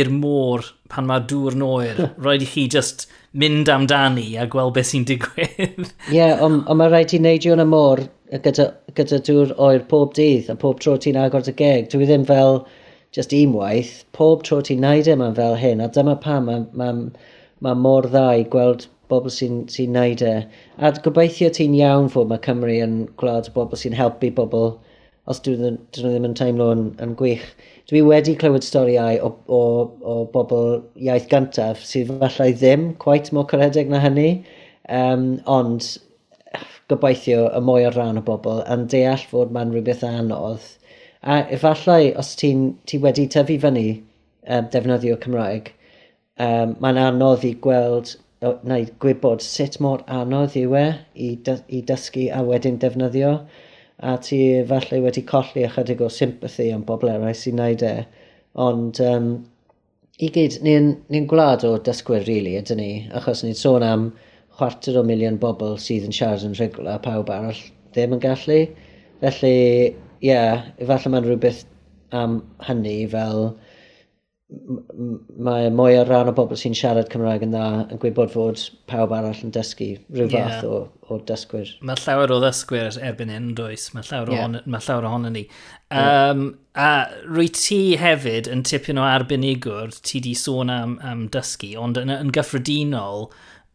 i'r 0.00 0.10
môr 0.12 0.66
pan 0.90 1.06
mae 1.08 1.24
dŵr 1.30 1.56
noer. 1.60 2.00
Roedd 2.24 2.44
i 2.46 2.50
chi 2.50 2.66
just 2.74 3.06
mynd 3.42 3.70
amdani 3.70 4.34
a 4.38 4.46
gweld 4.50 4.74
beth 4.76 4.90
sy'n 4.90 5.06
digwydd. 5.08 5.90
Ie, 6.12 6.16
yeah, 6.16 6.38
ond 6.44 6.62
on 6.70 6.80
mae 6.80 6.90
rhaid 6.92 7.14
i 7.16 7.20
neidio 7.22 7.54
yn 7.56 7.64
y 7.64 7.68
môr 7.68 8.04
gyda, 8.44 8.70
gyda 8.98 9.20
dŵr 9.26 9.54
oer 9.66 9.84
pob 9.90 10.14
dydd 10.18 10.50
a 10.52 10.56
pob 10.58 10.80
tro 10.82 10.96
ti'n 11.00 11.18
agor 11.20 11.44
dy 11.46 11.54
geg. 11.58 11.90
Dwi 11.92 12.08
ddim 12.08 12.26
fel 12.30 12.64
just 13.14 13.34
unwaith, 13.36 14.02
pob 14.16 14.42
tro 14.46 14.60
ti'n 14.64 14.82
neud 14.82 15.10
e 15.10 15.14
ma'n 15.18 15.36
fel 15.38 15.58
hyn, 15.60 15.82
a 15.84 15.90
dyma 15.94 16.16
pam 16.22 16.50
mae 16.50 16.64
ma, 16.74 16.90
ma 17.62 17.74
mor 17.78 18.08
dda 18.10 18.26
i 18.40 18.48
gweld 18.50 18.88
bobl 19.12 19.30
sy'n 19.30 19.64
sy 19.70 19.86
neud 19.90 20.24
e. 20.24 20.34
A 20.78 20.90
gobeithio 21.04 21.50
ti'n 21.54 21.76
iawn 21.78 22.10
fod 22.12 22.30
mae 22.30 22.42
Cymru 22.46 22.78
yn 22.86 22.96
gwlad 23.20 23.50
bobl 23.54 23.78
sy'n 23.78 23.96
helpu 23.98 24.32
bobl 24.34 24.72
os 25.30 25.40
dyn 25.44 25.62
nhw 25.64 26.10
ddim 26.10 26.28
yn 26.28 26.36
teimlo 26.38 26.70
yn, 26.74 26.84
yn 27.04 27.14
gwych. 27.20 27.44
Dwi 27.90 28.02
wedi 28.04 28.34
clywed 28.40 28.66
storiau 28.66 29.20
o, 29.24 29.30
o, 29.48 29.60
o 30.12 30.16
bobl 30.34 30.80
iaith 31.06 31.28
gyntaf 31.30 31.84
sydd 31.88 32.12
falle 32.20 32.50
ddim 32.60 32.90
quite 33.04 33.32
mor 33.36 33.48
caredig 33.50 33.92
na 33.92 34.00
hynny, 34.04 34.30
um, 35.00 35.28
ond 35.58 35.88
gobeithio 36.92 37.46
y 37.56 37.62
mwy 37.64 37.86
o 37.88 37.92
ran 37.94 38.20
o 38.20 38.24
bobl 38.24 38.60
yn 38.74 38.88
deall 38.92 39.24
fod 39.30 39.54
mae'n 39.56 39.72
rhywbeth 39.72 40.04
anodd. 40.08 40.66
A 41.24 41.40
efallai, 41.56 42.12
os 42.20 42.34
ti'n 42.40 42.66
ti 42.88 43.00
wedi 43.00 43.24
tyfu 43.32 43.56
fyny 43.62 43.86
um, 43.94 44.68
defnyddio 44.74 45.16
Cymraeg, 45.22 45.72
um, 46.36 46.76
mae'n 46.84 47.00
anodd 47.06 47.46
i 47.48 47.54
gweld 47.64 48.18
neu 48.68 48.84
gwybod 49.00 49.40
sut 49.44 49.78
mor 49.80 50.02
anodd 50.20 50.56
yw 50.60 50.74
e 50.76 50.88
i, 51.16 51.28
i 51.72 51.80
dysgu 51.88 52.26
a 52.28 52.42
wedyn 52.44 52.76
defnyddio 52.82 53.38
a 54.02 54.16
ti 54.18 54.38
falle 54.68 55.00
wedi 55.04 55.22
colli 55.28 55.64
ychydig 55.68 56.02
o 56.02 56.10
sympathy 56.10 56.70
am 56.74 56.84
bobl 56.86 57.12
eraill 57.12 57.38
sy'n 57.38 57.60
neud 57.60 57.84
e. 57.86 57.96
Ond 58.64 59.00
um, 59.04 59.28
i 60.22 60.30
gyd, 60.34 60.60
ni'n 60.62 60.88
ni, 61.10 61.20
ni 61.20 61.26
gwlad 61.30 61.66
o 61.66 61.76
dysgwyr 61.82 62.22
rili, 62.22 62.54
really, 62.54 62.56
ydyn 62.62 62.80
ni, 62.82 62.90
achos 63.18 63.44
ni'n 63.44 63.58
sôn 63.58 63.86
am 63.86 64.08
chwarter 64.58 64.98
o 65.00 65.04
miliwn 65.06 65.38
bobl 65.42 65.78
sydd 65.82 66.06
yn 66.08 66.14
siarad 66.14 66.46
yn 66.46 66.54
rhugl 66.58 66.90
a 66.90 66.98
pawb 67.02 67.30
arall 67.34 67.62
ddim 67.94 68.16
yn 68.16 68.22
gallu. 68.22 68.60
Felly, 69.22 69.54
ie, 69.54 70.28
yeah, 70.30 70.66
efallai 70.82 71.14
mae'n 71.14 71.26
rhywbeth 71.28 71.64
am 72.14 72.40
hynny 72.66 72.98
fel 73.10 73.48
mae 75.46 75.68
mwy 75.72 75.96
o 76.00 76.04
ran 76.08 76.30
o 76.30 76.34
bobl 76.36 76.58
sy'n 76.58 76.76
siarad 76.78 77.08
Cymraeg 77.12 77.44
yn 77.46 77.54
dda 77.54 77.66
yn 77.92 78.00
gwybod 78.02 78.32
fod 78.32 78.60
pawb 78.90 79.14
arall 79.16 79.40
yn 79.46 79.52
dysgu 79.54 79.90
rhyw 80.14 80.28
fath 80.32 80.64
yeah. 80.64 80.66
o, 80.66 80.80
o 81.08 81.18
dysgwyr. 81.28 81.70
Mae 81.86 82.00
llawer 82.02 82.34
o 82.34 82.40
ddysgwyr 82.42 82.98
erbyn 83.10 83.32
hyn, 83.32 83.52
does? 83.58 83.88
Mae 83.96 84.06
llawer, 84.08 84.34
yeah. 84.34 84.44
On, 84.48 84.58
mae 84.64 84.86
llawer 84.86 85.08
ohonyn 85.10 85.36
ni. 85.38 85.46
Um, 85.94 86.44
yeah. 86.44 86.52
A 86.74 86.90
rwy 87.28 87.48
ti 87.54 87.80
hefyd 88.00 88.50
yn 88.50 88.64
tipyn 88.66 88.98
o 88.98 89.06
arbenigwr, 89.06 89.94
ti 90.02 90.22
di 90.24 90.34
sôn 90.38 90.72
am, 90.74 90.98
am 91.06 91.26
dysgu, 91.34 91.74
ond 91.80 92.00
yn, 92.00 92.12
yn 92.14 92.32
gyffredinol, 92.34 93.28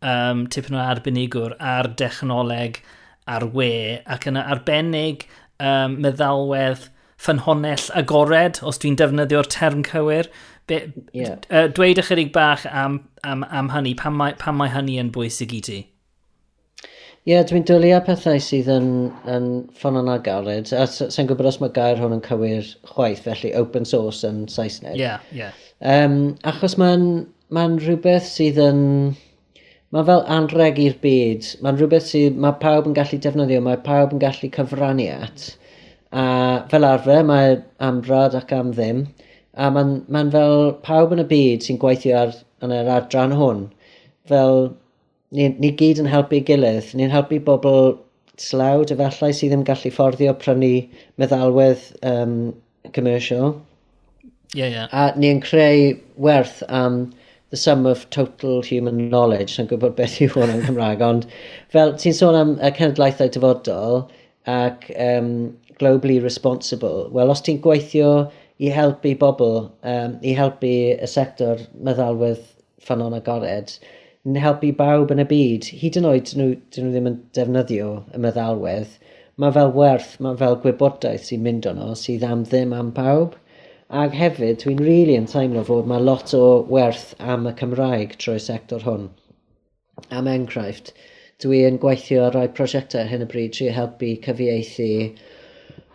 um, 0.04 0.46
tipyn 0.52 0.78
o 0.78 0.84
arbenigwr 0.84 1.56
ar 1.60 1.92
dechnoleg 2.00 2.82
ar 3.30 3.46
we, 3.56 4.00
ac 4.10 4.28
yn 4.30 4.39
arbennig 4.42 5.28
um, 5.62 6.00
meddalwedd 6.04 6.89
ffynhonell 7.20 7.89
agored, 8.00 8.62
os 8.63 8.80
dwi'n 8.80 8.98
defnyddio'r 9.00 9.50
term 9.52 9.84
cywir. 9.88 10.30
Be, 10.69 10.82
yeah. 11.17 11.39
uh, 11.49 11.67
dweud 11.73 12.01
ychydig 12.01 12.34
bach 12.36 12.67
am, 12.69 12.99
am, 13.25 13.45
am 13.49 13.71
hynny, 13.73 13.95
pan 13.97 14.13
mae, 14.17 14.36
pan 14.38 14.58
mae 14.60 14.69
hynny 14.73 14.99
yn 15.01 15.10
bwysig 15.15 15.55
i 15.58 15.62
ti? 15.65 15.79
Ie, 17.27 17.34
yeah, 17.34 17.41
dwi'n 17.45 17.65
dwlu 17.67 17.89
ar 17.93 18.05
pethau 18.05 18.39
sydd 18.41 18.69
yn, 18.71 18.91
yn 19.29 19.49
ffon 19.75 19.97
yn 19.99 20.08
agored, 20.13 20.69
a 20.73 20.86
sa'n 20.89 21.27
gwybod 21.29 21.49
os 21.49 21.60
mae 21.62 21.73
gair 21.75 21.99
hwn 21.99 22.15
yn 22.15 22.23
cywir 22.25 22.69
chwaith, 22.93 23.25
felly 23.25 23.51
open 23.60 23.86
source 23.89 24.23
yn 24.25 24.45
Saesneg. 24.49 24.95
Ie, 24.95 25.03
yeah, 25.03 25.25
ie. 25.34 25.41
Yeah. 25.41 25.58
Um, 25.79 26.15
achos 26.47 26.77
mae'n 26.79 27.03
ma 27.55 27.65
rhywbeth 27.73 28.29
sydd 28.29 28.62
yn... 28.63 28.82
Mae 29.89 30.05
fel 30.05 30.19
anreg 30.29 30.77
i'r 30.84 30.97
byd. 31.01 31.47
Mae'n 31.65 31.79
rhywbeth 31.79 32.12
sydd 32.12 32.36
mae 32.38 32.53
pawb 32.62 32.86
yn 32.86 32.93
gallu 32.97 33.17
defnyddio, 33.25 33.62
mae 33.65 33.79
pawb 33.82 34.12
yn 34.13 34.21
gallu 34.21 34.51
cyfrannu 34.53 35.08
at. 35.15 35.47
A 36.13 36.25
fel 36.69 36.86
arfer, 36.86 37.23
mae 37.25 37.55
am 37.82 38.03
rad 38.05 38.38
ac 38.38 38.53
am 38.53 38.69
ddim. 38.75 39.08
A 39.60 39.69
mae'n 39.76 39.95
ma 40.15 40.24
fel 40.34 40.69
pawb 40.86 41.15
yn 41.15 41.24
y 41.24 41.28
byd 41.30 41.65
sy'n 41.65 41.80
gweithio 41.82 42.15
ar, 42.24 42.36
yn 42.63 42.74
yr 42.76 42.91
adran 42.95 43.36
hwn, 43.36 43.65
fel 44.32 44.69
ni, 45.36 45.50
ni 45.60 45.72
gyd 45.82 46.02
yn 46.04 46.10
helpu 46.12 46.39
gilydd, 46.48 46.93
ni'n 46.98 47.13
helpu 47.13 47.41
bobl 47.45 47.98
slawd 48.39 48.93
efallai 48.95 49.32
sydd 49.36 49.54
ddim 49.54 49.65
gallu 49.67 49.91
fforddio 49.93 50.36
prynu 50.41 50.74
meddalwedd 51.22 51.89
um, 52.08 52.36
commercial. 52.95 53.58
Yeah. 54.54 54.67
Yeah. 54.67 54.88
A 54.91 55.12
ni'n 55.19 55.41
creu 55.43 55.98
werth 56.17 56.63
am 56.69 57.12
the 57.50 57.58
sum 57.58 57.86
of 57.86 58.10
total 58.10 58.62
human 58.62 59.10
knowledge. 59.10 59.56
sy'n 59.56 59.69
gwybod 59.69 59.95
beth 59.98 60.19
yw 60.24 60.32
hwn 60.36 60.54
yn 60.56 60.65
Cymraeg, 60.67 61.04
ond 61.06 61.28
fel 61.74 61.95
ti'n 62.02 62.15
sôn 62.17 62.38
am 62.38 62.56
y 62.62 62.72
cenedlaethau 62.78 63.32
dyfodol 63.34 64.04
ac 64.50 64.88
um, 64.95 65.32
globally 65.82 66.19
responsible, 66.24 67.08
wel 67.15 67.34
os 67.34 67.41
ti'n 67.45 67.62
gweithio 67.63 68.30
i 68.60 68.72
helpu 68.76 69.13
bobl, 69.19 69.69
um, 69.88 70.17
i 70.22 70.34
helpu 70.36 70.72
y 70.91 71.08
sector 71.08 71.62
meddalwedd 71.88 72.41
ffynon 72.84 73.15
agored, 73.15 73.72
yn 74.28 74.39
helpu 74.43 74.74
bawb 74.76 75.13
yn 75.15 75.24
y 75.24 75.28
byd, 75.30 75.69
hyd 75.82 76.00
yn 76.00 76.08
oed 76.10 76.34
nhw, 76.36 76.50
dyn 76.76 76.88
nhw 76.88 76.95
ddim 76.95 77.12
yn 77.12 77.19
defnyddio 77.38 77.91
y 78.15 78.24
meddalwedd, 78.26 78.98
mae 79.39 79.56
fel 79.56 79.72
werth, 79.76 80.17
mae 80.24 80.36
fel 80.41 80.58
gwybodaeth 80.63 81.30
sy'n 81.30 81.45
mynd 81.45 81.69
ono 81.72 81.93
sydd 81.95 82.26
am 82.28 82.43
ddim 82.50 82.76
am 82.76 82.91
pawb. 82.95 83.38
Ac 84.02 84.13
hefyd, 84.13 84.60
dwi'n 84.62 84.82
rili 84.84 84.89
really 84.89 85.15
yn 85.17 85.30
teimlo 85.32 85.63
fod 85.65 85.88
mae 85.89 86.04
lot 86.04 86.34
o 86.38 86.43
werth 86.69 87.13
am 87.34 87.48
y 87.50 87.56
Cymraeg 87.62 88.17
trwy'r 88.19 88.43
sector 88.43 88.84
hwn. 88.86 89.08
Am 90.13 90.28
enghraifft, 90.30 90.91
dwi 91.41 91.63
yn 91.69 91.80
gweithio 91.82 92.28
ar 92.28 92.36
rai 92.36 92.50
prosiectau 92.60 93.08
hyn 93.08 93.24
y 93.24 93.30
bryd 93.32 93.56
tri 93.56 93.72
helpu 93.74 94.12
cyfieithu 94.28 94.91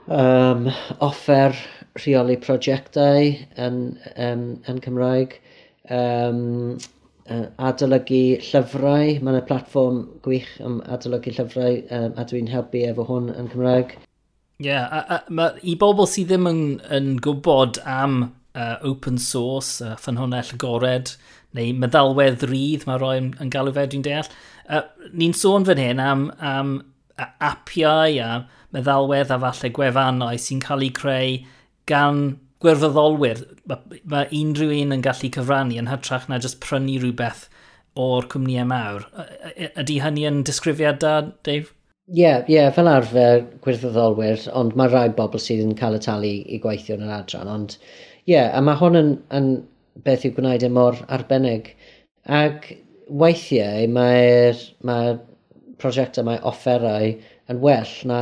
um, 0.09 0.71
offer 1.05 1.53
rheoli 2.01 2.37
prosiectau 2.43 3.31
yn, 3.61 3.79
um, 4.17 4.45
yn 4.71 4.81
Cymraeg, 4.85 5.39
um, 5.95 6.77
adolygu 7.25 8.41
llyfrau. 8.45 9.19
Mae 9.21 9.35
yna 9.35 9.43
platfform 9.49 10.03
gwych 10.25 10.51
am 10.65 10.81
adolygu 10.93 11.35
llyfrau 11.37 11.79
um, 11.89 12.17
a 12.19 12.27
dwi'n 12.29 12.51
helpu 12.53 12.85
efo 12.89 13.07
hwn 13.09 13.31
yn 13.35 13.51
Cymraeg. 13.53 13.95
Ie, 14.63 14.69
yeah, 14.71 14.87
a, 14.87 15.05
a, 15.17 15.21
ma, 15.35 15.51
i 15.67 15.75
bobl 15.79 16.09
sydd 16.11 16.31
ddim 16.31 16.49
yn, 16.51 16.65
yn 16.95 17.15
gwybod 17.23 17.81
am 17.91 18.21
uh, 18.55 18.77
open 18.87 19.19
source, 19.19 19.81
uh, 19.83 19.97
ffynhonell 19.99 20.55
gored, 20.63 21.15
neu 21.55 21.75
meddalwedd 21.79 22.45
rydd, 22.51 22.87
mae 22.89 23.01
roi 23.03 23.17
yn, 23.21 23.33
yn 23.43 23.51
galw 23.55 23.75
fe, 23.75 23.87
dwi'n 23.91 24.05
deall. 24.07 24.31
Uh, 24.65 24.85
Ni'n 25.15 25.35
sôn 25.37 25.67
fan 25.67 25.83
hyn 25.83 26.03
am, 26.03 26.29
am 26.39 26.77
apiau 27.19 28.19
a 28.23 28.31
meddalwedd 28.75 29.31
a 29.31 29.39
falle 29.43 29.71
gwefannau 29.75 30.39
sy'n 30.41 30.63
cael 30.63 30.87
eu 30.87 30.95
creu 30.95 31.37
gan 31.91 32.25
gwirfoddolwyr, 32.65 33.43
mae, 33.69 34.01
mae 34.09 34.29
unrhyw 34.41 34.73
un 34.81 34.97
yn 34.97 35.05
gallu 35.05 35.31
cyfrannu 35.37 35.79
yn 35.81 35.91
hytrach 35.91 36.29
na 36.31 36.41
jyst 36.41 36.61
prynu 36.65 36.97
rhywbeth 37.01 37.47
o'r 38.01 38.29
cwmnïau 38.33 38.69
mawr. 38.71 39.07
Ydy 39.69 39.99
hynny 40.03 40.25
yn 40.31 40.43
disgrifiad 40.47 41.01
da, 41.05 41.17
Dave? 41.47 41.75
Ie, 42.11 42.21
yeah, 42.21 42.41
yeah, 42.51 42.71
fel 42.75 42.91
arfer 42.91 43.45
gwirfoddolwyr, 43.65 44.49
ond 44.61 44.75
mae 44.77 44.91
rhai 44.93 45.07
bobl 45.17 45.41
sydd 45.41 45.63
yn 45.65 45.77
cael 45.79 45.97
y 45.97 46.01
talu 46.05 46.33
i 46.53 46.59
gweithio 46.61 46.99
yn 46.99 47.07
yr 47.07 47.15
adran. 47.21 47.49
Ond 47.53 47.77
ie, 47.79 48.35
yeah, 48.35 48.51
a 48.53 48.61
mae 48.65 48.81
hwn 48.81 48.99
yn, 49.01 49.13
yn 49.39 49.53
beth 50.05 50.27
i'w 50.29 50.35
gwneud 50.37 50.67
e 50.67 50.73
mor 50.73 50.99
arbennig. 51.17 51.71
Ac 52.41 52.69
weithiau 53.23 53.89
mae'r 53.93 54.61
mae 54.89 55.17
prosiectau, 55.81 56.27
mae 56.29 56.41
offerau 56.49 57.15
yn 57.53 57.61
well 57.65 57.95
na 58.09 58.21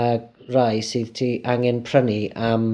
rai 0.55 0.83
sydd 0.87 1.15
ti 1.19 1.33
angen 1.49 1.83
prynu 1.87 2.21
am 2.39 2.69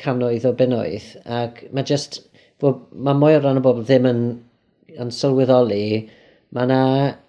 canoedd 0.00 0.46
o 0.48 0.54
benoedd, 0.56 1.12
ac 1.40 1.64
mae 1.74 1.86
just, 1.86 2.22
mae 2.62 3.16
mwy 3.16 3.38
o 3.38 3.42
ran 3.44 3.60
o 3.60 3.64
bobl 3.64 3.84
ddim 3.86 4.08
yn, 4.10 4.24
yn 4.96 5.14
sylweddoli, 5.14 5.84
mae 6.56 6.68
yna 6.68 6.82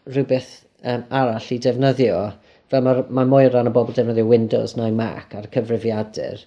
rhywbeth 0.09 0.53
um, 0.83 1.05
arall 1.21 1.53
i 1.53 1.59
defnyddio, 1.61 2.19
fel 2.71 2.85
mae, 2.87 3.05
mae 3.09 3.29
mwy 3.29 3.49
o 3.49 3.53
ran 3.53 3.69
o 3.69 3.75
bobl 3.75 3.95
defnyddio 3.95 4.27
Windows 4.27 4.75
neu 4.79 4.93
Mac 4.95 5.35
ar 5.37 5.49
cyfrifiadur, 5.53 6.45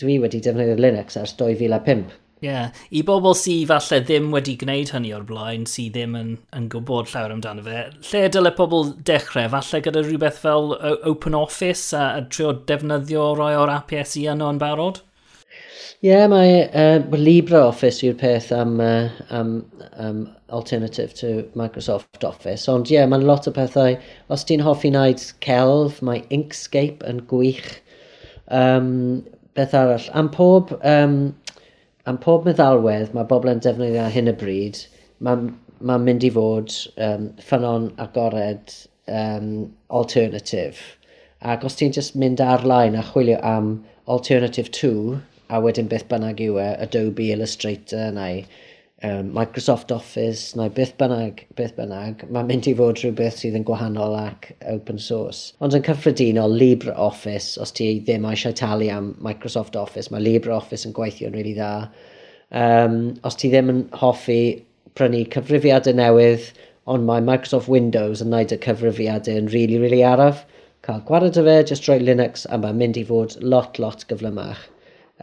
dwi 0.00 0.20
wedi 0.22 0.42
defnyddio 0.44 0.78
Linux 0.80 1.18
ers 1.20 1.36
2005. 1.40 2.22
Ie, 2.44 2.50
yeah. 2.50 2.66
i 2.92 3.00
bobl 3.06 3.32
sydd 3.38 3.70
falle 3.70 4.02
ddim 4.04 4.26
wedi 4.34 4.58
gwneud 4.60 4.90
hynny 4.92 5.14
o'r 5.16 5.24
blaen, 5.24 5.62
sydd 5.70 5.94
ddim 5.94 6.16
yn, 6.18 6.34
yn 6.56 6.66
gwybod 6.72 7.08
llawer 7.08 7.32
amdano 7.32 7.64
fe, 7.64 7.86
lle 8.10 8.26
dyle 8.34 8.52
pobl 8.58 8.90
dechrau, 9.08 9.48
falle 9.54 9.80
gyda 9.86 10.02
rhywbeth 10.04 10.42
fel 10.42 10.74
Open 11.08 11.38
Office 11.38 11.96
a, 11.96 12.10
a 12.18 12.26
trio 12.28 12.52
defnyddio 12.68 13.30
rai 13.38 13.54
o'r 13.56 13.72
APS 13.78 14.18
i 14.20 14.26
yno 14.34 14.50
yn 14.52 14.60
barod? 14.60 15.00
Ie, 16.04 16.10
yeah, 16.10 16.26
mae 16.30 16.66
uh, 16.66 16.98
LibreOffice 17.16 18.04
yw'r 18.06 18.18
peth 18.20 18.50
am, 18.54 18.76
uh, 18.80 19.08
am, 19.34 19.54
um, 19.96 20.20
alternative 20.52 21.14
to 21.20 21.48
Microsoft 21.58 22.24
Office. 22.24 22.68
Ond 22.68 22.90
ie, 22.90 22.98
yeah, 22.98 23.08
mae'n 23.10 23.26
lot 23.26 23.48
o 23.48 23.52
pethau. 23.56 23.96
Os 24.32 24.44
ti'n 24.46 24.64
hoffi 24.64 24.92
wneud 24.92 25.22
celf, 25.44 26.02
mae 26.06 26.24
Inkscape 26.34 27.06
yn 27.08 27.22
gwych. 27.30 27.70
Um, 28.48 29.24
beth 29.56 29.74
arall? 29.74 30.08
Am 30.14 30.28
pob, 30.32 30.74
um, 30.86 31.20
am 32.06 32.18
pob 32.22 32.46
meddalwedd 32.46 33.14
mae 33.16 33.28
bobl 33.28 33.50
yn 33.54 33.62
defnyddio 33.64 34.08
hyn 34.14 34.30
y 34.30 34.36
bryd, 34.38 34.82
mae'n 35.24 35.48
ma 35.80 35.96
mynd 36.00 36.24
i 36.24 36.30
fod 36.32 36.72
um, 37.02 37.30
ffynon 37.42 37.90
agored 38.02 38.72
um, 39.08 39.72
alternative. 39.90 40.78
Ac 41.42 41.64
os 41.68 41.76
ti'n 41.76 41.92
just 41.96 42.16
mynd 42.16 42.40
ar-line 42.40 42.96
a 42.96 43.04
chwilio 43.04 43.40
am 43.44 43.72
alternative 44.08 44.70
2, 44.72 45.18
a 45.48 45.60
wedyn 45.62 45.90
beth 45.90 46.06
bynnag 46.10 46.40
yw 46.42 46.58
e, 46.62 46.70
Adobe 46.86 47.30
Illustrator 47.34 48.10
neu 48.14 48.42
um, 49.04 49.32
Microsoft 49.34 49.92
Office 49.92 50.56
neu 50.58 50.70
beth 50.72 50.94
bynnag, 51.00 51.44
beth 51.58 51.74
bynnag, 51.76 52.24
mae'n 52.32 52.48
mynd 52.50 52.68
i 52.70 52.74
fod 52.78 53.00
rhywbeth 53.02 53.40
sydd 53.42 53.58
yn 53.58 53.66
gwahanol 53.68 54.16
ac 54.18 54.50
open 54.72 55.00
source. 55.02 55.52
Ond 55.60 55.76
yn 55.76 55.84
cyffredinol, 55.86 56.56
LibreOffice, 56.62 57.56
os 57.62 57.74
ti 57.76 57.90
ddim 58.00 58.26
eisiau 58.30 58.56
talu 58.56 58.90
am 58.92 59.12
Microsoft 59.24 59.76
Office, 59.78 60.10
mae 60.12 60.24
LibreOffice 60.24 60.88
yn 60.88 60.96
gweithio'n 60.96 61.36
rili 61.36 61.52
really 61.52 61.58
dda. 61.58 61.72
Um, 62.56 63.00
os 63.26 63.38
ti 63.38 63.50
ddim 63.52 63.72
yn 63.72 63.82
hoffi 64.00 64.40
prynu 64.96 65.24
cyfrifiadau 65.34 65.96
newydd, 65.98 66.50
ond 66.86 67.06
mae 67.06 67.24
Microsoft 67.24 67.68
Windows 67.68 68.22
yn 68.22 68.30
gwneud 68.30 68.54
y 68.54 68.62
cyfrifiadau 68.62 69.42
yn 69.42 69.50
rili, 69.50 69.76
really, 69.76 69.82
rili 69.82 69.82
really 69.84 70.06
araf, 70.06 70.46
cael 70.86 71.02
gwared 71.08 71.36
o 71.38 71.42
fe, 71.46 71.58
just 71.66 71.88
rhoi 71.88 71.98
Linux 72.00 72.46
a 72.50 72.58
mae'n 72.62 72.78
mynd 72.78 72.98
i 73.00 73.04
fod 73.06 73.34
lot, 73.42 73.80
lot 73.82 74.06
gyflymach 74.10 74.64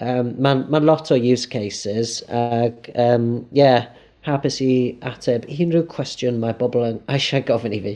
um, 0.01 0.33
mae'n 0.41 0.65
ma 0.73 0.81
lot 0.83 1.11
o 1.11 1.19
use 1.19 1.45
cases 1.49 2.21
ac 2.29 2.89
um, 2.95 3.45
yeah, 3.51 3.89
hapus 4.27 4.61
i 4.63 4.71
ateb 5.05 5.45
unrhyw 5.51 5.85
cwestiwn 5.91 6.39
mae 6.41 6.55
bobl 6.59 6.87
yn 6.87 6.99
eisiau 7.11 7.43
gofyn 7.47 7.75
i 7.75 7.83
fi. 7.83 7.95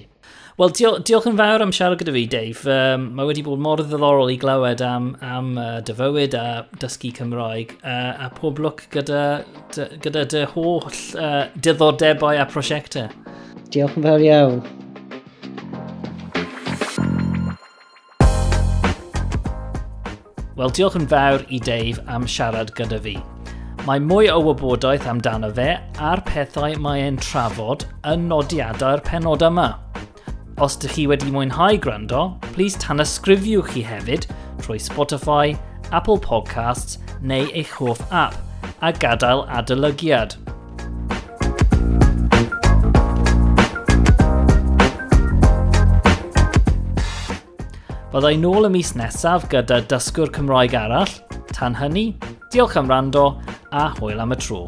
Wel, 0.57 0.71
diolch, 0.73 1.03
diolch 1.05 1.27
yn 1.29 1.35
fawr 1.37 1.61
am 1.61 1.71
siarad 1.75 1.99
gyda 2.01 2.15
fi, 2.15 2.23
Dave. 2.33 2.63
Um, 2.73 3.11
mae 3.17 3.29
wedi 3.29 3.43
bod 3.45 3.61
mor 3.61 3.77
ddiddorol 3.77 4.31
i 4.33 4.39
glywed 4.41 4.81
am, 4.81 5.11
am 5.21 5.51
uh, 5.61 5.67
dyfywyd 5.85 6.33
a 6.33 6.47
dysgu 6.81 7.11
Cymraeg 7.13 7.75
uh, 7.83 8.25
a 8.25 8.31
pob 8.33 8.57
lwc 8.63 8.87
gyda, 8.95 9.21
dy, 9.75 9.85
gyda 10.01 10.25
dy 10.33 10.43
holl 10.55 10.89
uh, 10.89 11.45
diddordebau 11.61 12.41
a 12.41 12.49
prosiectau. 12.49 13.05
Diolch 13.69 14.01
yn 14.01 14.09
fawr 14.09 14.25
iawn. 14.25 14.61
Wel, 20.57 20.71
diolch 20.73 20.95
yn 20.97 21.03
fawr 21.05 21.43
i 21.53 21.59
Dave 21.61 22.01
am 22.09 22.23
siarad 22.25 22.71
gyda 22.73 22.97
fi. 23.03 23.11
Mae 23.85 24.01
mwy 24.01 24.31
o 24.33 24.39
wybodaeth 24.41 25.05
amdano 25.05 25.51
fe 25.53 25.67
a'r 26.01 26.23
pethau 26.25 26.79
mae 26.81 27.03
e'n 27.05 27.19
trafod 27.21 27.85
yn 28.09 28.23
nodiadau'r 28.31 29.03
penod 29.05 29.45
yma. 29.45 29.67
Os 30.57 30.79
ydych 30.79 30.95
chi 30.95 31.05
wedi 31.11 31.29
mwynhau 31.29 31.77
gwrando, 31.83 32.23
plis 32.55 32.73
tanysgrifiwch 32.81 33.69
chi 33.75 33.85
hefyd 33.85 34.25
trwy 34.63 34.81
Spotify, 34.81 35.53
Apple 35.93 36.17
Podcasts 36.25 36.97
neu 37.21 37.45
eich 37.53 37.77
hoff 37.77 38.01
app 38.09 38.33
a 38.81 38.89
gadael 38.89 39.45
adolygiad. 39.59 40.39
Byddai 48.07 48.37
nôl 48.39 48.63
y 48.63 48.69
mis 48.71 48.93
nesaf 48.95 49.49
gyda 49.51 49.81
dysgwr 49.91 50.29
Cymraeg 50.31 50.77
arall. 50.79 51.11
Tan 51.51 51.75
hynny, 51.75 52.13
diolch 52.53 52.77
am 52.79 52.87
rando 52.87 53.25
a 53.75 53.89
hwyl 53.97 54.23
am 54.23 54.31
y 54.31 54.37
tro. 54.39 54.61